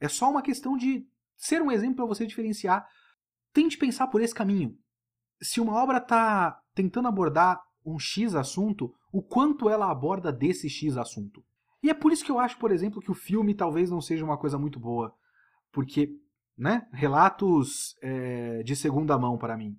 [0.00, 1.06] É só uma questão de
[1.36, 2.86] ser um exemplo para você diferenciar.
[3.52, 4.76] Tente pensar por esse caminho.
[5.40, 10.96] Se uma obra está tentando abordar um X assunto, o quanto ela aborda desse X
[10.96, 11.44] assunto.
[11.82, 14.24] E é por isso que eu acho, por exemplo, que o filme talvez não seja
[14.24, 15.14] uma coisa muito boa.
[15.72, 16.10] Porque,
[16.58, 19.78] né, relatos é, de segunda mão para mim.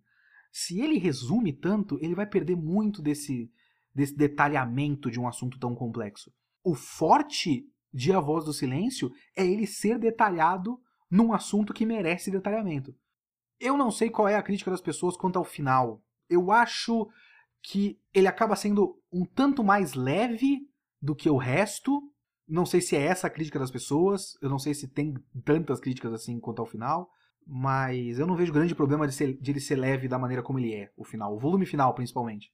[0.51, 3.51] Se ele resume tanto, ele vai perder muito desse,
[3.93, 6.31] desse detalhamento de um assunto tão complexo.
[6.63, 12.31] O forte de A Voz do Silêncio é ele ser detalhado num assunto que merece
[12.31, 12.95] detalhamento.
[13.59, 16.01] Eu não sei qual é a crítica das pessoas quanto ao final.
[16.29, 17.09] Eu acho
[17.61, 20.67] que ele acaba sendo um tanto mais leve
[21.01, 22.01] do que o resto.
[22.49, 25.13] Não sei se é essa a crítica das pessoas, eu não sei se tem
[25.45, 27.09] tantas críticas assim quanto ao final,
[27.45, 30.59] mas eu não vejo grande problema de, ser, de ele ser leve da maneira como
[30.59, 32.51] ele é, o final, o volume final principalmente.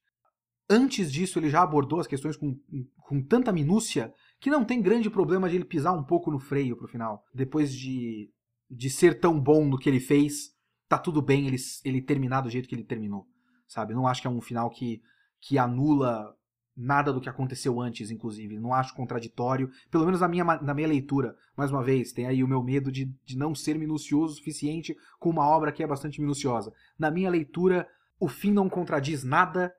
[0.69, 2.59] Antes disso, ele já abordou as questões com,
[2.97, 6.75] com tanta minúcia que não tem grande problema de ele pisar um pouco no freio
[6.75, 7.23] pro final.
[7.33, 8.31] Depois de,
[8.69, 10.55] de ser tão bom no que ele fez,
[10.87, 13.27] tá tudo bem ele, ele terminar do jeito que ele terminou,
[13.67, 13.93] sabe?
[13.93, 15.01] Não acho que é um final que,
[15.39, 16.35] que anula
[16.76, 18.59] nada do que aconteceu antes, inclusive.
[18.59, 21.36] Não acho contraditório, pelo menos na minha, na minha leitura.
[21.55, 24.95] Mais uma vez, tem aí o meu medo de, de não ser minucioso o suficiente
[25.19, 26.73] com uma obra que é bastante minuciosa.
[26.99, 27.88] Na minha leitura,
[28.19, 29.73] o fim não contradiz nada,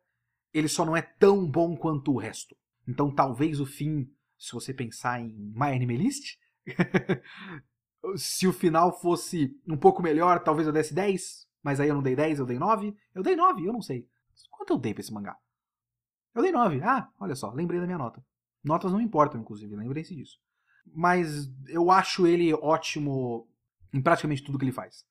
[0.53, 2.57] ele só não é tão bom quanto o resto.
[2.89, 6.37] Então talvez o fim, se você pensar em My Anime List,
[8.17, 12.03] se o final fosse um pouco melhor, talvez eu desse 10, mas aí eu não
[12.03, 12.95] dei 10, eu dei 9.
[13.15, 14.09] Eu dei 9, eu não sei.
[14.51, 15.37] Quanto eu dei pra esse mangá?
[16.37, 16.83] Eu dei 9.
[16.83, 18.23] Ah, olha só, lembrei da minha nota.
[18.63, 20.39] Notas não importam, inclusive, lembrei-se disso.
[20.95, 23.49] Mas eu acho ele ótimo
[23.91, 25.07] em praticamente tudo que ele faz.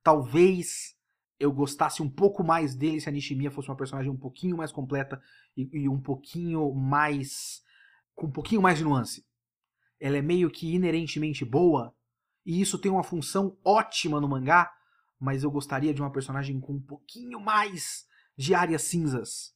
[0.00, 0.96] Talvez
[1.40, 4.70] eu gostasse um pouco mais dele se a Nishimiya fosse uma personagem um pouquinho mais
[4.70, 5.20] completa
[5.56, 7.64] e, e um pouquinho mais.
[8.14, 9.26] com um pouquinho mais de nuance.
[9.98, 11.92] Ela é meio que inerentemente boa,
[12.46, 14.72] e isso tem uma função ótima no mangá,
[15.18, 18.06] mas eu gostaria de uma personagem com um pouquinho mais
[18.36, 19.52] de áreas cinzas,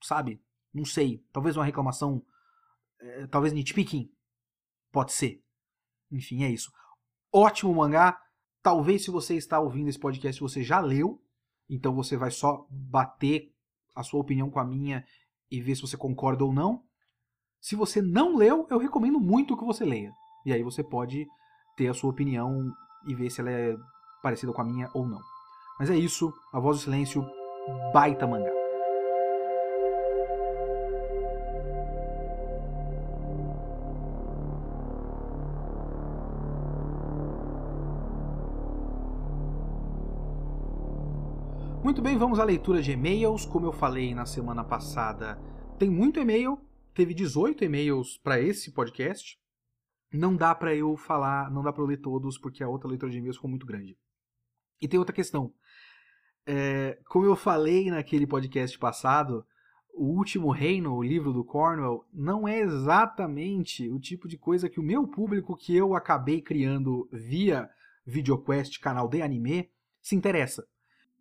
[0.00, 0.40] sabe?
[0.72, 1.24] Não sei.
[1.32, 2.24] Talvez uma reclamação.
[3.00, 4.10] É, talvez nitpicking.
[4.90, 5.42] Pode ser.
[6.10, 6.72] Enfim, é isso.
[7.32, 8.18] Ótimo mangá.
[8.62, 11.20] Talvez se você está ouvindo esse podcast você já leu.
[11.68, 13.52] Então você vai só bater
[13.94, 15.04] a sua opinião com a minha
[15.50, 16.84] e ver se você concorda ou não.
[17.60, 20.12] Se você não leu, eu recomendo muito que você leia.
[20.44, 21.26] E aí você pode
[21.76, 22.72] ter a sua opinião
[23.06, 23.76] e ver se ela é
[24.22, 25.20] parecida com a minha ou não.
[25.78, 26.32] Mas é isso.
[26.52, 27.24] A Voz do Silêncio,
[27.92, 28.61] baita mangá.
[41.92, 43.44] Muito bem, vamos à leitura de e-mails.
[43.44, 45.38] Como eu falei na semana passada,
[45.78, 46.58] tem muito e-mail.
[46.94, 49.38] Teve 18 e-mails para esse podcast.
[50.10, 53.18] Não dá para eu falar, não dá para ler todos, porque a outra leitura de
[53.18, 53.94] e-mails ficou muito grande.
[54.80, 55.52] E tem outra questão.
[56.46, 59.44] É, como eu falei naquele podcast passado,
[59.92, 64.80] o Último Reino, o livro do Cornwell, não é exatamente o tipo de coisa que
[64.80, 67.68] o meu público que eu acabei criando via
[68.06, 69.70] VideoQuest, canal de anime,
[70.00, 70.66] se interessa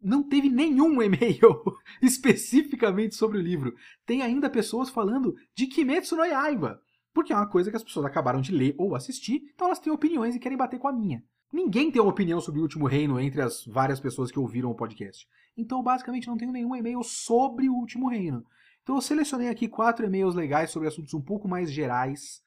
[0.02, 1.40] não teve nenhum e-mail
[2.02, 3.76] especificamente sobre o livro.
[4.06, 6.82] Tem ainda pessoas falando de Kimetsu no Yaiba,
[7.14, 9.94] porque é uma coisa que as pessoas acabaram de ler ou assistir, então elas têm
[9.94, 11.24] opiniões e querem bater com a minha.
[11.54, 14.76] Ninguém tem uma opinião sobre o Último Reino entre as várias pessoas que ouviram o
[14.76, 15.28] podcast.
[15.58, 18.46] Então, basicamente, não tenho nenhum e-mail sobre o Último Reino.
[18.82, 22.42] Então, eu selecionei aqui quatro e-mails legais sobre assuntos um pouco mais gerais,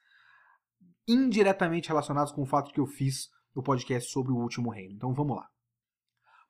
[1.07, 4.95] indiretamente relacionados com o fato que eu fiz o podcast sobre o Último Reino.
[4.95, 5.47] Então, vamos lá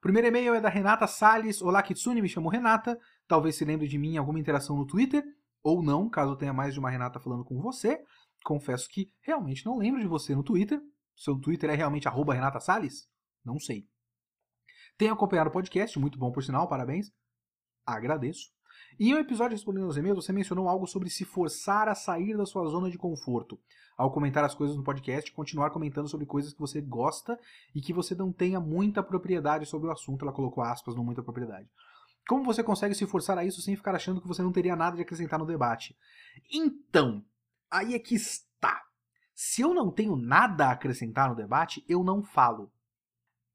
[0.06, 1.64] primeiro e-mail é da Renata Salles.
[1.64, 2.95] Olá, Kitsune, me chamo Renata.
[3.28, 5.24] Talvez se lembre de mim em alguma interação no Twitter,
[5.64, 7.99] ou não, caso tenha mais de uma Renata falando com você.
[8.43, 10.80] Confesso que realmente não lembro de você no Twitter.
[11.16, 13.10] Seu Twitter é realmente arroba Renata Salles?
[13.43, 13.88] Não sei.
[14.95, 17.12] Tenho acompanhado o podcast, muito bom por sinal, parabéns.
[17.84, 18.55] Agradeço.
[18.98, 22.38] E em um episódio respondendo aos e-mails, você mencionou algo sobre se forçar a sair
[22.38, 23.60] da sua zona de conforto.
[23.98, 27.39] Ao comentar as coisas no podcast, continuar comentando sobre coisas que você gosta
[27.74, 30.24] e que você não tenha muita propriedade sobre o assunto.
[30.24, 31.70] Ela colocou aspas, não muita propriedade.
[32.28, 34.96] Como você consegue se forçar a isso sem ficar achando que você não teria nada
[34.96, 35.96] de acrescentar no debate?
[36.52, 37.24] Então,
[37.70, 38.82] aí é que está.
[39.34, 42.72] Se eu não tenho nada a acrescentar no debate, eu não falo.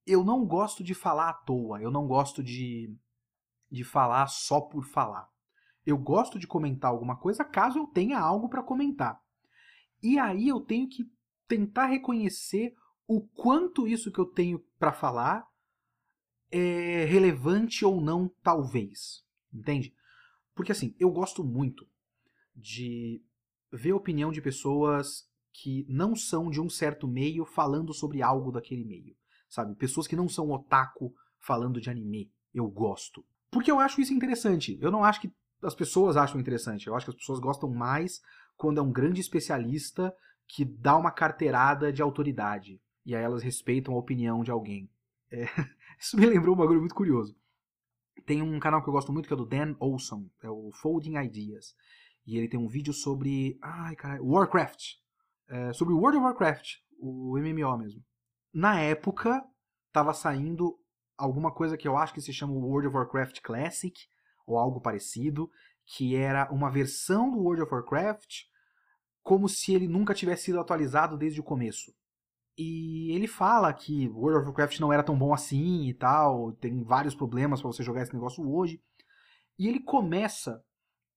[0.07, 2.95] Eu não gosto de falar à toa, eu não gosto de
[3.71, 5.30] de falar só por falar.
[5.85, 9.21] Eu gosto de comentar alguma coisa caso eu tenha algo para comentar.
[10.03, 11.05] E aí eu tenho que
[11.47, 12.75] tentar reconhecer
[13.07, 15.45] o quanto isso que eu tenho para falar
[16.51, 19.25] é relevante ou não, talvez.
[19.53, 19.95] Entende?
[20.55, 21.89] Porque assim, eu gosto muito
[22.55, 23.23] de
[23.73, 28.53] ver a opinião de pessoas que não são de um certo meio falando sobre algo
[28.53, 29.17] daquele meio.
[29.49, 29.75] Sabe?
[29.75, 32.33] Pessoas que não são otaku falando de anime.
[32.55, 33.25] Eu gosto.
[33.51, 34.79] Porque eu acho isso interessante.
[34.81, 36.87] Eu não acho que as pessoas acham interessante.
[36.87, 38.21] Eu acho que as pessoas gostam mais
[38.57, 40.15] quando é um grande especialista
[40.47, 42.81] que dá uma carteirada de autoridade.
[43.05, 44.91] E aí elas respeitam a opinião de alguém.
[45.31, 45.45] É,
[45.99, 47.37] isso me lembrou um bagulho muito curioso.
[48.27, 51.17] Tem um canal que eu gosto muito que é do Dan Olson, é o Folding
[51.17, 51.75] Ideas.
[52.27, 53.59] E ele tem um vídeo sobre.
[53.63, 54.25] Ai, caralho.
[54.25, 54.97] Warcraft.
[55.49, 58.05] É, sobre World of Warcraft, o MMO mesmo.
[58.53, 59.45] Na época,
[59.89, 60.79] estava saindo
[61.17, 63.95] alguma coisa que eu acho que se chama World of Warcraft Classic,
[64.53, 65.51] ou algo parecido,
[65.85, 68.51] que era uma versão do World of Warcraft
[69.23, 71.95] como se ele nunca tivesse sido atualizado desde o começo.
[72.57, 76.83] E ele fala que World of Warcraft não era tão bom assim e tal, tem
[76.83, 78.83] vários problemas para você jogar esse negócio hoje.
[79.59, 80.63] E ele começa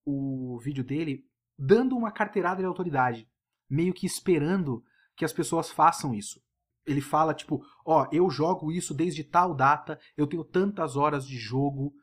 [0.06, 1.26] o vídeo dele
[1.58, 3.28] dando uma carteirada de autoridade,
[3.70, 4.84] meio que esperando
[5.16, 6.42] que as pessoas façam isso.
[6.86, 11.26] Ele fala tipo, ó, oh, eu jogo isso desde tal data, eu tenho tantas horas
[11.26, 11.94] de jogo,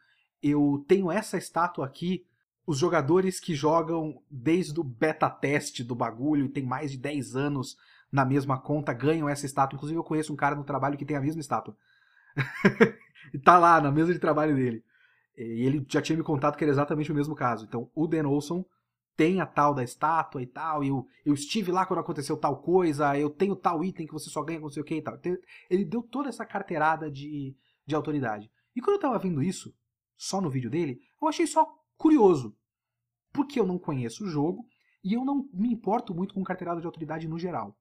[0.43, 2.25] eu tenho essa estátua aqui.
[2.67, 7.35] Os jogadores que jogam desde o beta teste do bagulho e tem mais de 10
[7.35, 7.77] anos
[8.13, 9.77] na mesma conta ganham essa estátua.
[9.77, 11.77] Inclusive, eu conheço um cara no trabalho que tem a mesma estátua.
[13.35, 14.85] e tá lá, na mesa de trabalho dele.
[15.37, 17.65] E ele já tinha me contado que era exatamente o mesmo caso.
[17.65, 18.65] Então, o Dan Olson
[19.17, 23.19] tem a tal da estátua e tal, eu, eu estive lá quando aconteceu tal coisa,
[23.19, 25.19] eu tenho tal item que você só ganha com não sei o que e tal.
[25.69, 27.55] Ele deu toda essa carteirada de,
[27.87, 28.51] de autoridade.
[28.75, 29.75] E quando eu tava vendo isso,
[30.21, 31.67] só no vídeo dele, eu achei só
[31.97, 32.55] curioso.
[33.33, 34.69] Porque eu não conheço o jogo
[35.03, 37.75] e eu não me importo muito com carteirada de autoridade no geral.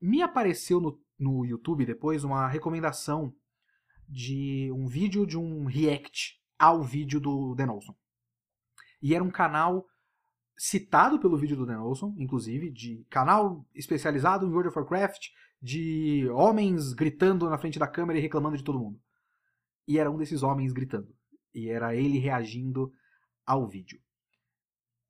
[0.00, 3.34] Me apareceu no, no YouTube depois uma recomendação
[4.08, 7.96] de um vídeo de um react ao vídeo do Dan Olson.
[9.02, 9.84] E era um canal
[10.56, 15.30] citado pelo vídeo do Dan Olson, inclusive, de canal especializado em World of Warcraft,
[15.60, 19.00] de homens gritando na frente da câmera e reclamando de todo mundo.
[19.88, 21.12] E era um desses homens gritando.
[21.54, 22.92] E era ele reagindo
[23.46, 24.00] ao vídeo.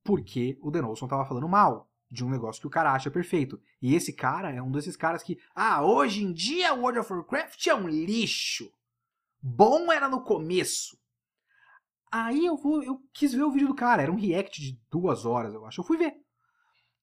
[0.04, 3.60] Porque o Denolson tava falando mal de um negócio que o cara acha perfeito.
[3.80, 7.66] E esse cara é um desses caras que, ah, hoje em dia World of Warcraft
[7.66, 8.70] é um lixo.
[9.40, 10.98] Bom era no começo.
[12.10, 15.24] Aí eu, vou, eu quis ver o vídeo do cara, era um react de duas
[15.24, 15.80] horas, eu acho.
[15.80, 16.14] Eu fui ver.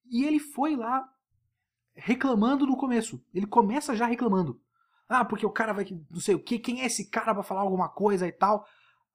[0.06, 1.04] E ele foi lá
[1.96, 3.24] reclamando no começo.
[3.34, 4.62] Ele começa já reclamando.
[5.08, 5.86] Ah, porque o cara vai.
[6.12, 8.66] Não sei o que, quem é esse cara pra falar alguma coisa e tal.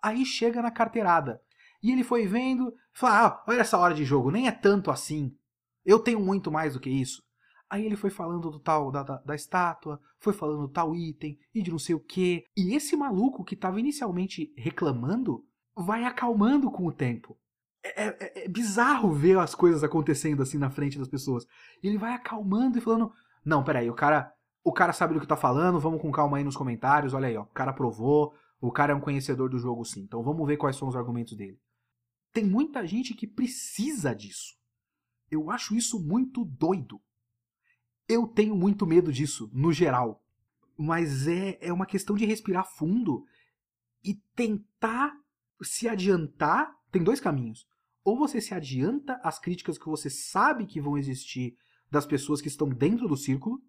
[0.04, 1.40] Aí chega na carteirada.
[1.82, 5.34] E ele foi vendo, fala, ah, olha essa hora de jogo, nem é tanto assim.
[5.82, 7.22] Eu tenho muito mais do que isso.
[7.70, 11.38] Aí ele foi falando do tal da, da, da, estátua, foi falando do tal item
[11.54, 12.44] e de não sei o que.
[12.54, 15.42] E esse maluco que estava inicialmente reclamando
[15.74, 17.38] vai acalmando com o tempo.
[17.82, 21.46] É, é, é, bizarro ver as coisas acontecendo assim na frente das pessoas.
[21.82, 23.10] Ele vai acalmando e falando:
[23.42, 24.30] Não, peraí, o cara,
[24.62, 27.36] o cara sabe do que tá falando, vamos com calma aí nos comentários, olha aí,
[27.38, 30.00] ó, o cara provou, o cara é um conhecedor do jogo sim.
[30.00, 31.58] Então vamos ver quais são os argumentos dele.
[32.32, 34.56] Tem muita gente que precisa disso.
[35.30, 37.00] Eu acho isso muito doido.
[38.08, 40.22] Eu tenho muito medo disso, no geral.
[40.76, 43.24] Mas é, é uma questão de respirar fundo
[44.02, 45.16] e tentar
[45.62, 46.74] se adiantar.
[46.90, 47.66] Tem dois caminhos.
[48.04, 51.56] Ou você se adianta às críticas que você sabe que vão existir
[51.90, 53.62] das pessoas que estão dentro do círculo,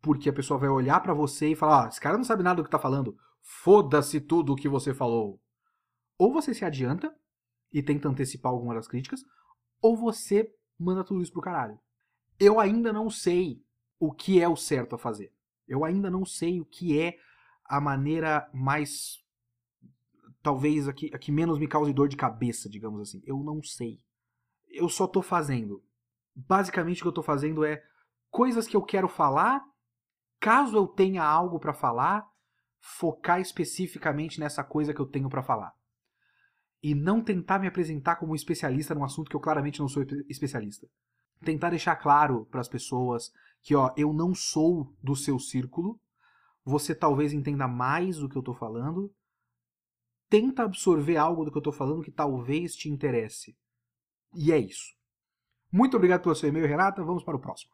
[0.00, 2.62] porque a pessoa vai olhar para você e falar: ah, esse cara não sabe nada
[2.62, 3.18] do que tá falando.
[3.48, 5.40] Foda-se tudo o que você falou.
[6.18, 7.14] Ou você se adianta
[7.72, 9.22] e tenta antecipar alguma das críticas,
[9.80, 11.78] ou você manda tudo isso pro caralho.
[12.40, 13.62] Eu ainda não sei
[14.00, 15.32] o que é o certo a fazer.
[15.66, 17.16] Eu ainda não sei o que é
[17.64, 19.24] a maneira mais.
[20.42, 23.22] Talvez a que, a que menos me cause dor de cabeça, digamos assim.
[23.24, 24.00] Eu não sei.
[24.68, 25.84] Eu só tô fazendo.
[26.34, 27.80] Basicamente o que eu tô fazendo é
[28.28, 29.64] coisas que eu quero falar
[30.40, 32.28] caso eu tenha algo para falar,
[32.80, 35.72] focar especificamente nessa coisa que eu tenho para falar.
[36.82, 40.86] E não tentar me apresentar como especialista num assunto que eu claramente não sou especialista.
[41.40, 46.00] Tentar deixar claro para as pessoas que, ó, eu não sou do seu círculo,
[46.64, 49.12] você talvez entenda mais do que eu estou falando,
[50.28, 53.56] tenta absorver algo do que eu estou falando que talvez te interesse.
[54.34, 54.94] E é isso.
[55.70, 57.04] Muito obrigado pelo seu e-mail, Renata.
[57.04, 57.72] Vamos para o próximo.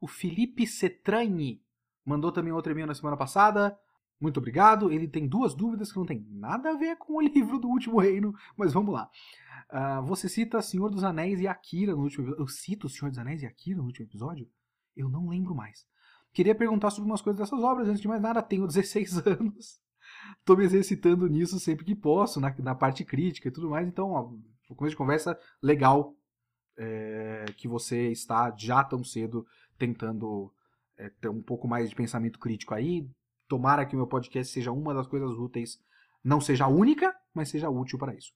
[0.00, 1.61] O Felipe Cetrani
[2.04, 3.76] mandou também outro e-mail na semana passada.
[4.20, 4.90] Muito obrigado.
[4.90, 7.98] Ele tem duas dúvidas que não tem nada a ver com o livro do Último
[7.98, 9.10] Reino, mas vamos lá.
[9.70, 13.42] Uh, você cita Senhor dos Anéis e Akira no último Eu cito Senhor dos Anéis
[13.42, 14.48] e Akira no último episódio?
[14.96, 15.86] Eu não lembro mais.
[16.32, 17.88] Queria perguntar sobre umas coisas dessas obras.
[17.88, 19.80] Antes de mais nada, tenho 16 anos.
[20.38, 23.86] Estou me exercitando nisso sempre que posso, na, na parte crítica e tudo mais.
[23.86, 24.32] Então, ó,
[24.74, 26.14] começo de conversa legal
[26.76, 29.46] é, que você está já tão cedo
[29.78, 30.52] tentando
[31.02, 33.08] é, ter um pouco mais de pensamento crítico aí.
[33.48, 35.78] Tomara que o meu podcast seja uma das coisas úteis,
[36.22, 38.32] não seja a única, mas seja útil para isso.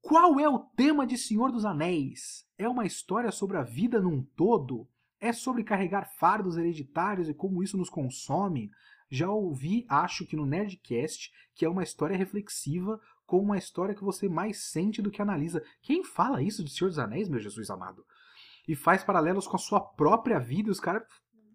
[0.00, 2.46] Qual é o tema de Senhor dos Anéis?
[2.58, 4.86] É uma história sobre a vida num todo?
[5.18, 8.70] É sobre carregar fardos hereditários e como isso nos consome?
[9.10, 14.04] Já ouvi, acho que no Nerdcast, que é uma história reflexiva com uma história que
[14.04, 15.64] você mais sente do que analisa.
[15.80, 18.04] Quem fala isso de Senhor dos Anéis, meu Jesus amado?
[18.66, 21.04] e faz paralelos com a sua própria vida, os caras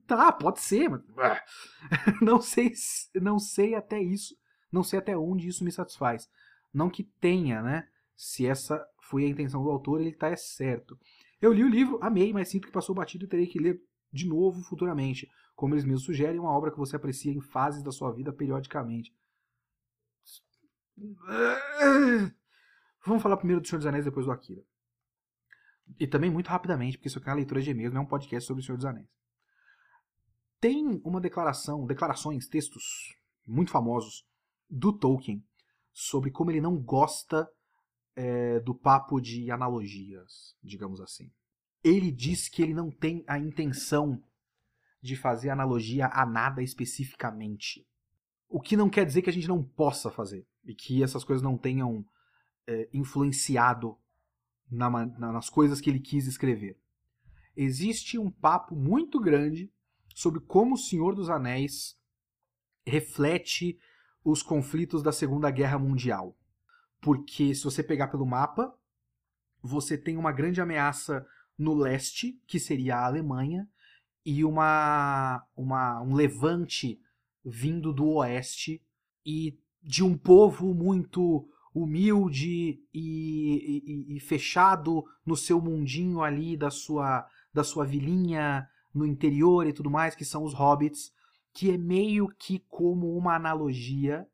[0.10, 1.04] Tá, pode ser, mas
[2.20, 2.74] não sei,
[3.22, 4.36] não sei até isso,
[4.72, 6.28] não sei até onde isso me satisfaz.
[6.74, 7.88] Não que tenha, né?
[8.16, 11.00] Se essa foi a intenção do autor, ele tá é certo.
[11.40, 13.80] Eu li o livro, amei, mas sinto que passou batido e terei que ler
[14.12, 15.30] de novo futuramente.
[15.56, 19.16] Como eles mesmos sugerem, uma obra que você aprecia em fases da sua vida periodicamente.
[23.06, 24.64] Vamos falar primeiro do Senhor dos Anéis, depois do Akira.
[26.00, 28.08] E também muito rapidamente, porque isso aqui é uma leitura de e-mails, não é um
[28.08, 29.08] podcast sobre o Senhor dos Anéis.
[30.60, 34.26] Tem uma declaração, declarações, textos muito famosos
[34.70, 35.44] do Tolkien
[35.94, 37.50] sobre como ele não gosta
[38.16, 41.32] é, do papo de analogias, digamos assim.
[41.84, 44.22] Ele diz que ele não tem a intenção
[45.02, 47.88] de fazer analogia a nada especificamente.
[48.50, 51.42] O que não quer dizer que a gente não possa fazer e que essas coisas
[51.42, 52.06] não tenham
[52.68, 53.98] é, influenciado
[54.70, 56.78] na, na, nas coisas que ele quis escrever.
[57.56, 59.72] Existe um papo muito grande
[60.14, 61.98] sobre como o Senhor dos Anéis
[62.86, 63.80] reflete
[64.24, 66.36] os conflitos da Segunda Guerra Mundial.
[67.02, 68.74] Porque se você pegar pelo mapa,
[69.62, 71.26] você tem uma grande ameaça
[71.58, 73.68] no leste, que seria a Alemanha,
[74.26, 77.02] e uma, uma um levante
[77.44, 78.82] vindo do oeste
[79.26, 86.70] e de um povo muito humilde e, e, e, fechado no seu mundinho ali da
[86.70, 91.12] sua da sua vilinha no interior e tudo mais, que são os hobbits,
[91.54, 94.28] que é meio que como uma analogia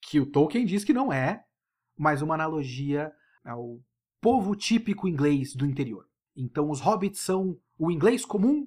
[0.00, 1.44] que o Tolkien diz que não é,
[1.96, 3.12] mas uma analogia
[3.44, 3.80] ao
[4.20, 6.06] povo típico inglês do interior.
[6.36, 8.66] Então os hobbits são o inglês comum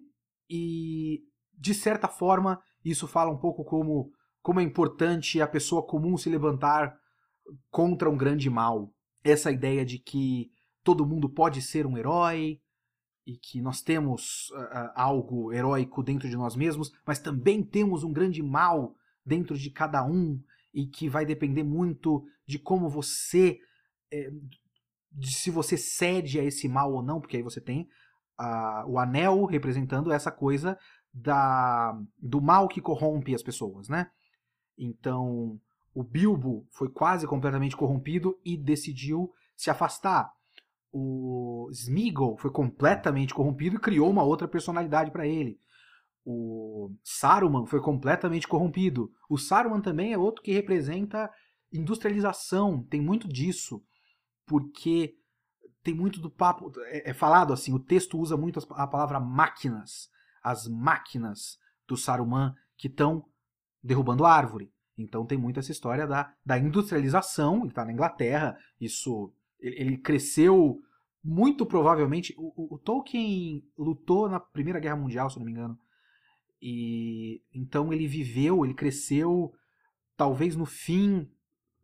[0.50, 4.12] e de certa forma isso fala um pouco como
[4.42, 6.98] como é importante a pessoa comum se levantar
[7.70, 8.94] contra um grande mal.
[9.22, 10.50] Essa ideia de que
[10.84, 12.62] todo mundo pode ser um herói,
[13.28, 18.14] e que nós temos uh, algo heróico dentro de nós mesmos, mas também temos um
[18.14, 20.42] grande mal dentro de cada um
[20.74, 23.60] e que vai depender muito de como você,
[24.10, 24.32] é,
[25.12, 27.90] de se você cede a esse mal ou não, porque aí você tem
[28.40, 30.80] uh, o anel representando essa coisa
[31.14, 34.10] da, do mal que corrompe as pessoas, né?
[34.78, 35.60] Então,
[35.94, 40.32] o Bilbo foi quase completamente corrompido e decidiu se afastar
[41.00, 45.60] o Smeagol foi completamente corrompido e criou uma outra personalidade para ele.
[46.26, 49.12] O Saruman foi completamente corrompido.
[49.30, 51.30] O Saruman também é outro que representa
[51.72, 53.84] industrialização, tem muito disso,
[54.46, 55.16] porque
[55.84, 56.72] tem muito do papo.
[56.86, 60.10] É, é falado assim, o texto usa muito a palavra máquinas.
[60.42, 63.24] As máquinas do Saruman que estão
[63.84, 64.72] derrubando árvore.
[64.98, 69.98] Então tem muito essa história da, da industrialização, ele está na Inglaterra, isso ele, ele
[69.98, 70.82] cresceu
[71.28, 72.34] muito provavelmente.
[72.38, 75.78] O, o, Tolkien lutou na Primeira Guerra Mundial, se não me engano.
[76.62, 79.54] E então ele viveu, ele cresceu,
[80.16, 81.30] talvez no fim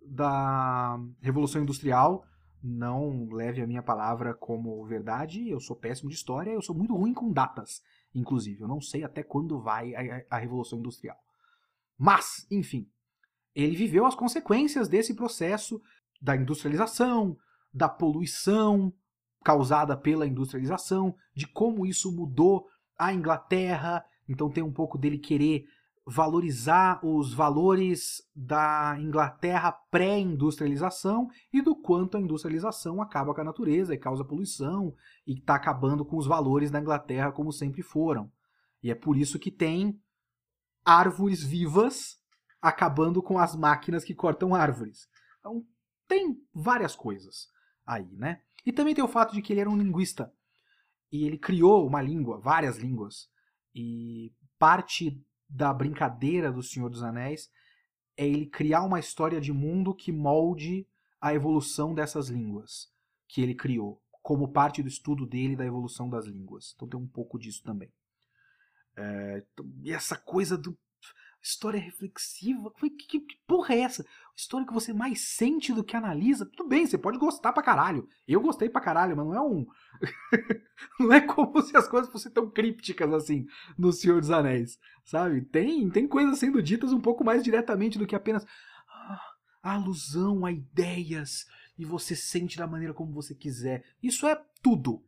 [0.01, 2.25] da Revolução Industrial.
[2.63, 6.95] Não leve a minha palavra como verdade, eu sou péssimo de história, eu sou muito
[6.95, 7.81] ruim com datas,
[8.15, 8.61] inclusive.
[8.61, 11.17] Eu não sei até quando vai a, a Revolução Industrial.
[11.97, 12.89] Mas, enfim,
[13.53, 15.81] ele viveu as consequências desse processo
[16.21, 17.37] da industrialização,
[17.73, 18.93] da poluição
[19.43, 22.67] causada pela industrialização, de como isso mudou
[22.97, 24.03] a Inglaterra.
[24.27, 25.65] Então tem um pouco dele querer
[26.05, 33.93] valorizar os valores da Inglaterra pré-industrialização e do quanto a industrialização acaba com a natureza
[33.93, 34.93] e causa poluição
[35.25, 38.29] e está acabando com os valores da Inglaterra como sempre foram.
[38.81, 39.97] E é por isso que tem
[40.83, 42.21] árvores vivas
[42.61, 45.07] acabando com as máquinas que cortam árvores.
[45.39, 45.65] Então
[46.07, 47.47] tem várias coisas
[47.85, 48.41] aí, né?
[48.65, 50.31] E também tem o fato de que ele era um linguista.
[51.11, 53.29] E ele criou uma língua, várias línguas.
[53.75, 57.49] E parte da brincadeira do Senhor dos Anéis
[58.17, 60.87] é ele criar uma história de mundo que molde
[61.19, 62.91] a evolução dessas línguas
[63.27, 66.73] que ele criou, como parte do estudo dele da evolução das línguas.
[66.75, 67.91] Então tem um pouco disso também.
[68.95, 69.43] É,
[69.81, 70.77] e essa coisa do
[71.43, 72.71] História reflexiva?
[72.71, 74.05] Que, que, que, porra é essa?
[74.33, 76.45] História que você mais sente do que analisa?
[76.45, 78.07] Tudo bem, você pode gostar pra caralho.
[78.25, 79.67] Eu gostei pra caralho, mas não é um.
[81.01, 83.45] não é como se as coisas fossem tão crípticas assim
[83.77, 84.79] no Senhor dos Anéis.
[85.03, 85.41] Sabe?
[85.41, 88.45] Tem, tem coisas sendo ditas um pouco mais diretamente do que apenas
[88.87, 89.21] ah,
[89.61, 91.45] alusão a ideias
[91.77, 93.83] e você sente da maneira como você quiser.
[94.01, 95.03] Isso é tudo.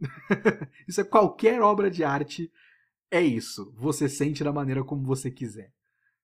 [0.88, 2.50] Isso é qualquer obra de arte
[3.10, 3.72] é isso.
[3.76, 5.72] Você sente da maneira como você quiser.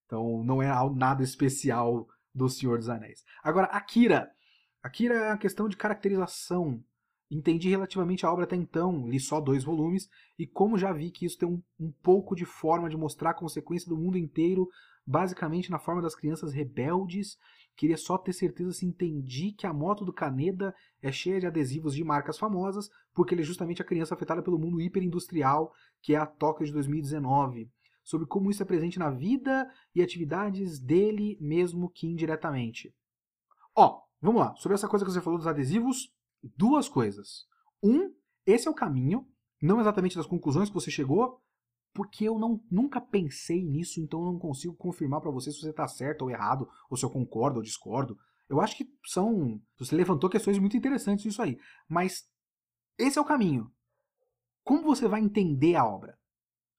[0.07, 3.25] Então não é nada especial do Senhor dos Anéis.
[3.43, 4.31] Agora, Akira.
[4.83, 6.83] Akira é uma questão de caracterização.
[7.31, 10.09] Entendi relativamente a obra até então, li só dois volumes,
[10.39, 13.35] e como já vi que isso tem um, um pouco de forma de mostrar a
[13.35, 14.69] consequência do mundo inteiro,
[15.05, 17.37] basicamente na forma das crianças rebeldes,
[17.77, 21.95] queria só ter certeza se entendi que a moto do Caneda é cheia de adesivos
[21.95, 26.19] de marcas famosas, porque ele é justamente a criança afetada pelo mundo hiperindustrial, que é
[26.19, 27.69] a Tóquio de 2019.
[28.05, 32.95] Sobre como isso é presente na vida e atividades dele, mesmo que indiretamente.
[33.75, 34.55] Ó, vamos lá.
[34.57, 37.47] Sobre essa coisa que você falou dos adesivos, duas coisas.
[37.83, 38.13] Um,
[38.45, 39.27] esse é o caminho,
[39.61, 41.43] não exatamente das conclusões que você chegou,
[41.93, 45.71] porque eu não, nunca pensei nisso, então eu não consigo confirmar para você se você
[45.71, 48.19] está certo ou errado, ou se eu concordo ou discordo.
[48.49, 49.61] Eu acho que são.
[49.79, 51.59] Você levantou questões muito interessantes isso aí.
[51.89, 52.29] Mas
[52.99, 53.73] esse é o caminho.
[54.63, 56.19] Como você vai entender a obra?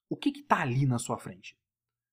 [0.10, 1.58] O que está ali na sua frente?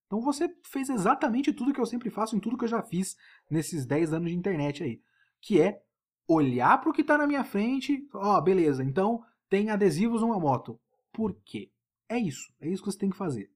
[0.06, 3.16] Então você fez exatamente tudo que eu sempre faço em tudo que eu já fiz
[3.50, 5.02] nesses 10 anos de internet aí.
[5.40, 5.82] Que é
[6.26, 10.38] olhar para o que está na minha frente, ó, oh, beleza, então tem adesivos numa
[10.38, 10.80] moto.
[11.12, 11.70] Por quê?
[12.08, 13.50] É isso, é isso que você tem que fazer.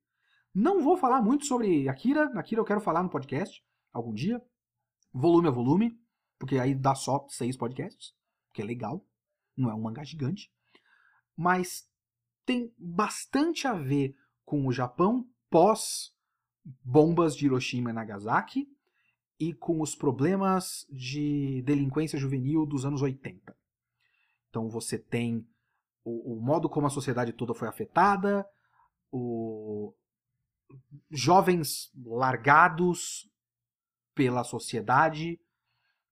[0.54, 3.62] Não vou falar muito sobre Akira, Akira eu quero falar no podcast,
[3.92, 4.42] algum dia,
[5.12, 5.98] volume a volume,
[6.38, 8.14] porque aí dá só seis podcasts,
[8.52, 9.04] que é legal,
[9.56, 10.50] não é um mangá gigante,
[11.36, 11.88] mas
[12.44, 14.14] tem bastante a ver
[14.44, 16.14] com o Japão pós
[16.82, 18.68] bombas de Hiroshima e Nagasaki,
[19.39, 23.57] e com os problemas de delinquência juvenil dos anos 80.
[24.49, 25.47] Então você tem
[26.05, 28.47] o, o modo como a sociedade toda foi afetada,
[29.12, 29.95] o,
[31.11, 33.30] jovens largados
[34.14, 35.41] pela sociedade,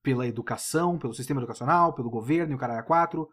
[0.03, 3.29] pela educação, pelo sistema educacional, pelo governo e o caralho 4,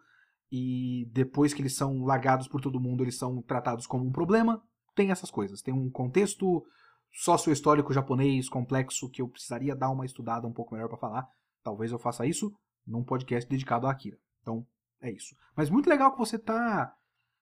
[0.52, 4.64] e depois que eles são largados por todo mundo, eles são tratados como um problema.
[4.96, 5.62] Tem essas coisas.
[5.62, 6.66] Tem um contexto
[7.14, 11.28] sócio-histórico japonês complexo que eu precisaria dar uma estudada um pouco melhor para falar.
[11.64, 12.51] Talvez eu faça isso
[12.86, 14.18] num podcast dedicado a Akira.
[14.41, 14.66] Então,
[14.99, 15.36] é isso.
[15.55, 16.93] Mas muito legal que você está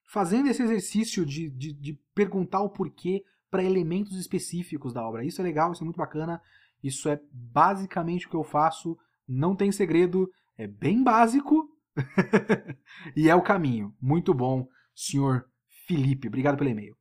[0.04, 5.26] fazendo esse exercício de, de, de perguntar o porquê para elementos específicos da obra.
[5.26, 6.42] Isso é legal, isso é muito bacana.
[6.84, 8.98] Isso é basicamente o que eu faço.
[9.28, 11.70] Não tem segredo, é bem básico
[13.16, 13.96] e é o caminho.
[14.02, 15.46] Muito bom, senhor
[15.88, 16.28] Felipe.
[16.28, 17.01] Obrigado pelo e-mail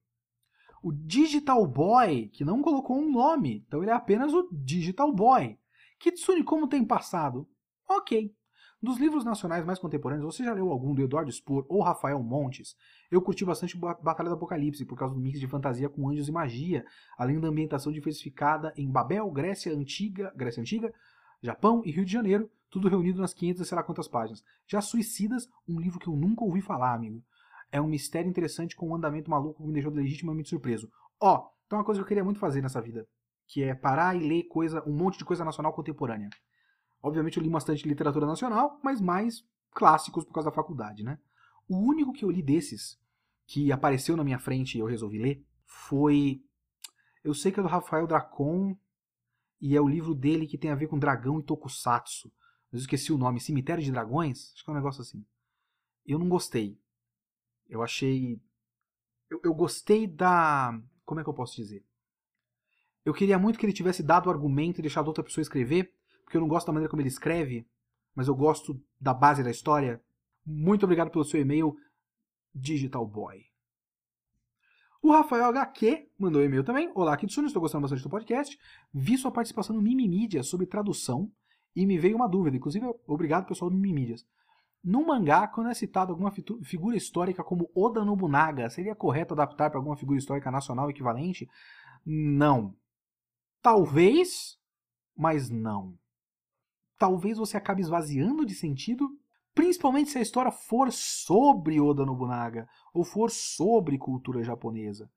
[0.82, 5.58] o Digital Boy, que não colocou um nome, então ele é apenas o Digital Boy.
[5.98, 7.46] Kitsune, como tem passado?
[7.88, 8.34] Ok.
[8.82, 12.74] Dos livros nacionais mais contemporâneos, você já leu algum do Eduardo Spor ou Rafael Montes?
[13.10, 16.32] Eu curti bastante Batalha do Apocalipse, por causa do mix de fantasia com anjos e
[16.32, 16.86] magia,
[17.18, 20.94] além da ambientação diversificada em Babel, Grécia Antiga, Grécia Antiga,
[21.42, 24.42] Japão e Rio de Janeiro, tudo reunido nas 500 e sei lá quantas páginas.
[24.66, 27.22] Já Suicidas, um livro que eu nunca ouvi falar, amigo
[27.72, 30.90] é um mistério interessante com um andamento maluco que me deixou legitimamente surpreso.
[31.20, 33.06] Ó, oh, então uma coisa que eu queria muito fazer nessa vida,
[33.46, 36.28] que é parar e ler coisa, um monte de coisa nacional contemporânea.
[37.02, 41.18] Obviamente eu li bastante literatura nacional, mas mais clássicos por causa da faculdade, né?
[41.68, 42.98] O único que eu li desses,
[43.46, 46.42] que apareceu na minha frente e eu resolvi ler, foi.
[47.22, 48.76] Eu sei que é do Rafael Dracon,
[49.60, 52.32] e é o livro dele que tem a ver com dragão e tokusatsu.
[52.72, 54.52] Mas eu esqueci o nome, Cemitério de Dragões?
[54.54, 55.24] Acho que é um negócio assim.
[56.06, 56.78] Eu não gostei.
[57.70, 58.38] Eu achei.
[59.30, 60.78] Eu, eu gostei da.
[61.04, 61.84] Como é que eu posso dizer?
[63.04, 65.94] Eu queria muito que ele tivesse dado o argumento e deixado outra pessoa escrever,
[66.24, 67.66] porque eu não gosto da maneira como ele escreve,
[68.14, 70.02] mas eu gosto da base da história.
[70.44, 71.76] Muito obrigado pelo seu e-mail,
[72.54, 73.46] Digital Boy.
[75.00, 76.90] O Rafael HQ mandou e-mail também.
[76.94, 78.58] Olá, Kitsune, estou gostando bastante do podcast.
[78.92, 81.32] Vi sua participação no Mimimídia sobre tradução
[81.74, 82.56] e me veio uma dúvida.
[82.56, 84.26] Inclusive, obrigado pessoal do Mimimídias.
[84.82, 89.78] No mangá, quando é citado alguma figura histórica como Oda Nobunaga, seria correto adaptar para
[89.78, 91.48] alguma figura histórica nacional equivalente?
[92.04, 92.74] Não.
[93.60, 94.58] Talvez,
[95.14, 95.98] mas não.
[96.98, 99.08] Talvez você acabe esvaziando de sentido,
[99.54, 105.10] principalmente se a história for sobre Oda Nobunaga ou for sobre cultura japonesa.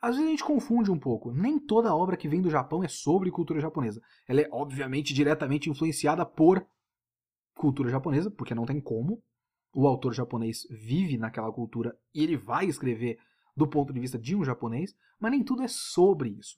[0.00, 1.32] Às vezes a gente confunde um pouco.
[1.32, 4.00] Nem toda obra que vem do Japão é sobre cultura japonesa.
[4.28, 6.66] Ela é, obviamente, diretamente influenciada por
[7.56, 9.20] cultura japonesa, porque não tem como.
[9.74, 13.18] O autor japonês vive naquela cultura e ele vai escrever
[13.56, 16.56] do ponto de vista de um japonês, mas nem tudo é sobre isso.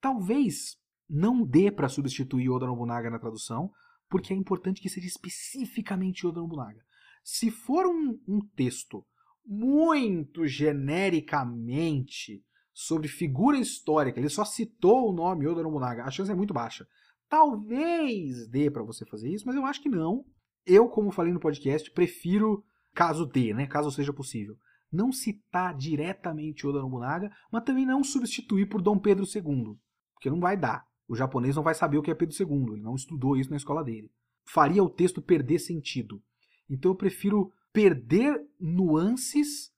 [0.00, 0.76] Talvez
[1.08, 3.70] não dê para substituir Oda Nobunaga na tradução,
[4.08, 6.80] porque é importante que seja especificamente Oda Nobunaga.
[7.22, 9.06] Se for um, um texto
[9.44, 12.42] muito genericamente
[12.72, 16.86] sobre figura histórica, ele só citou o nome Oda Nobunaga, a chance é muito baixa.
[17.28, 20.24] Talvez dê para você fazer isso, mas eu acho que não.
[20.66, 24.56] Eu, como falei no podcast, prefiro, caso dê, né, caso seja possível,
[24.92, 29.76] não citar diretamente Oda Nobunaga, mas também não substituir por Dom Pedro II,
[30.14, 30.84] porque não vai dar.
[31.08, 33.56] O japonês não vai saber o que é Pedro II, ele não estudou isso na
[33.56, 34.10] escola dele.
[34.44, 36.22] Faria o texto perder sentido.
[36.68, 39.72] Então eu prefiro perder nuances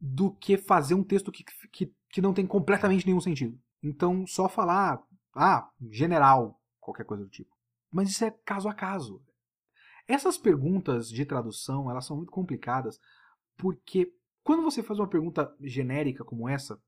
[0.00, 3.58] do que fazer um texto que, que, que não tem completamente nenhum sentido.
[3.82, 5.02] Então, só falar,
[5.34, 7.50] ah, general, qualquer coisa do tipo.
[7.90, 9.22] Mas isso é caso a caso.
[10.06, 12.98] Essas perguntas de tradução, elas são muito complicadas,
[13.56, 16.78] porque quando você faz uma pergunta genérica como essa,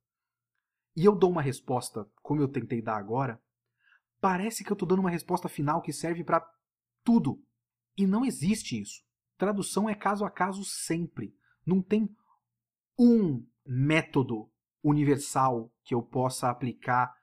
[0.94, 3.40] e eu dou uma resposta como eu tentei dar agora,
[4.20, 6.46] parece que eu estou dando uma resposta final que serve para
[7.04, 7.42] tudo.
[7.96, 9.02] E não existe isso.
[9.38, 11.34] Tradução é caso a caso sempre.
[11.64, 12.08] Não tem
[12.98, 14.50] um método
[14.82, 17.14] universal que eu possa aplicar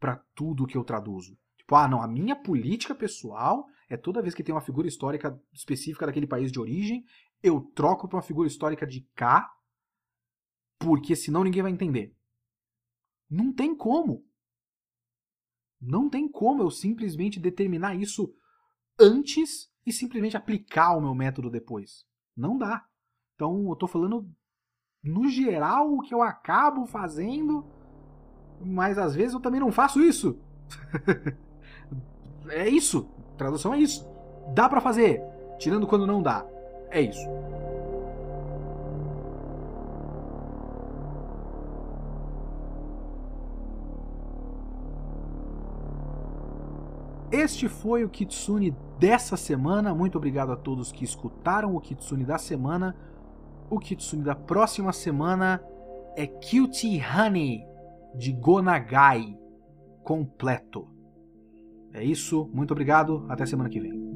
[0.00, 1.38] para tudo que eu traduzo.
[1.56, 5.38] Tipo, ah, não, a minha política pessoal é toda vez que tem uma figura histórica
[5.52, 7.04] específica daquele país de origem,
[7.42, 9.54] eu troco para uma figura histórica de cá,
[10.78, 12.16] porque senão ninguém vai entender.
[13.28, 14.26] Não tem como.
[15.78, 18.34] Não tem como eu simplesmente determinar isso
[18.98, 22.06] antes e simplesmente aplicar o meu método depois.
[22.34, 22.86] Não dá.
[23.34, 24.26] Então eu estou falando
[25.04, 27.66] no geral o que eu acabo fazendo,
[28.58, 30.40] mas às vezes eu também não faço isso.
[32.48, 33.06] é isso.
[33.42, 34.08] Tradução é isso.
[34.54, 35.20] Dá para fazer,
[35.58, 36.46] tirando quando não dá.
[36.90, 37.28] É isso.
[47.32, 49.92] Este foi o Kitsune dessa semana.
[49.92, 52.94] Muito obrigado a todos que escutaram o Kitsune da semana.
[53.68, 55.60] O Kitsune da próxima semana
[56.14, 57.66] é Cutie Honey
[58.14, 59.36] de Gonagai
[60.04, 60.91] completo.
[61.92, 64.11] É isso, muito obrigado, até semana que vem.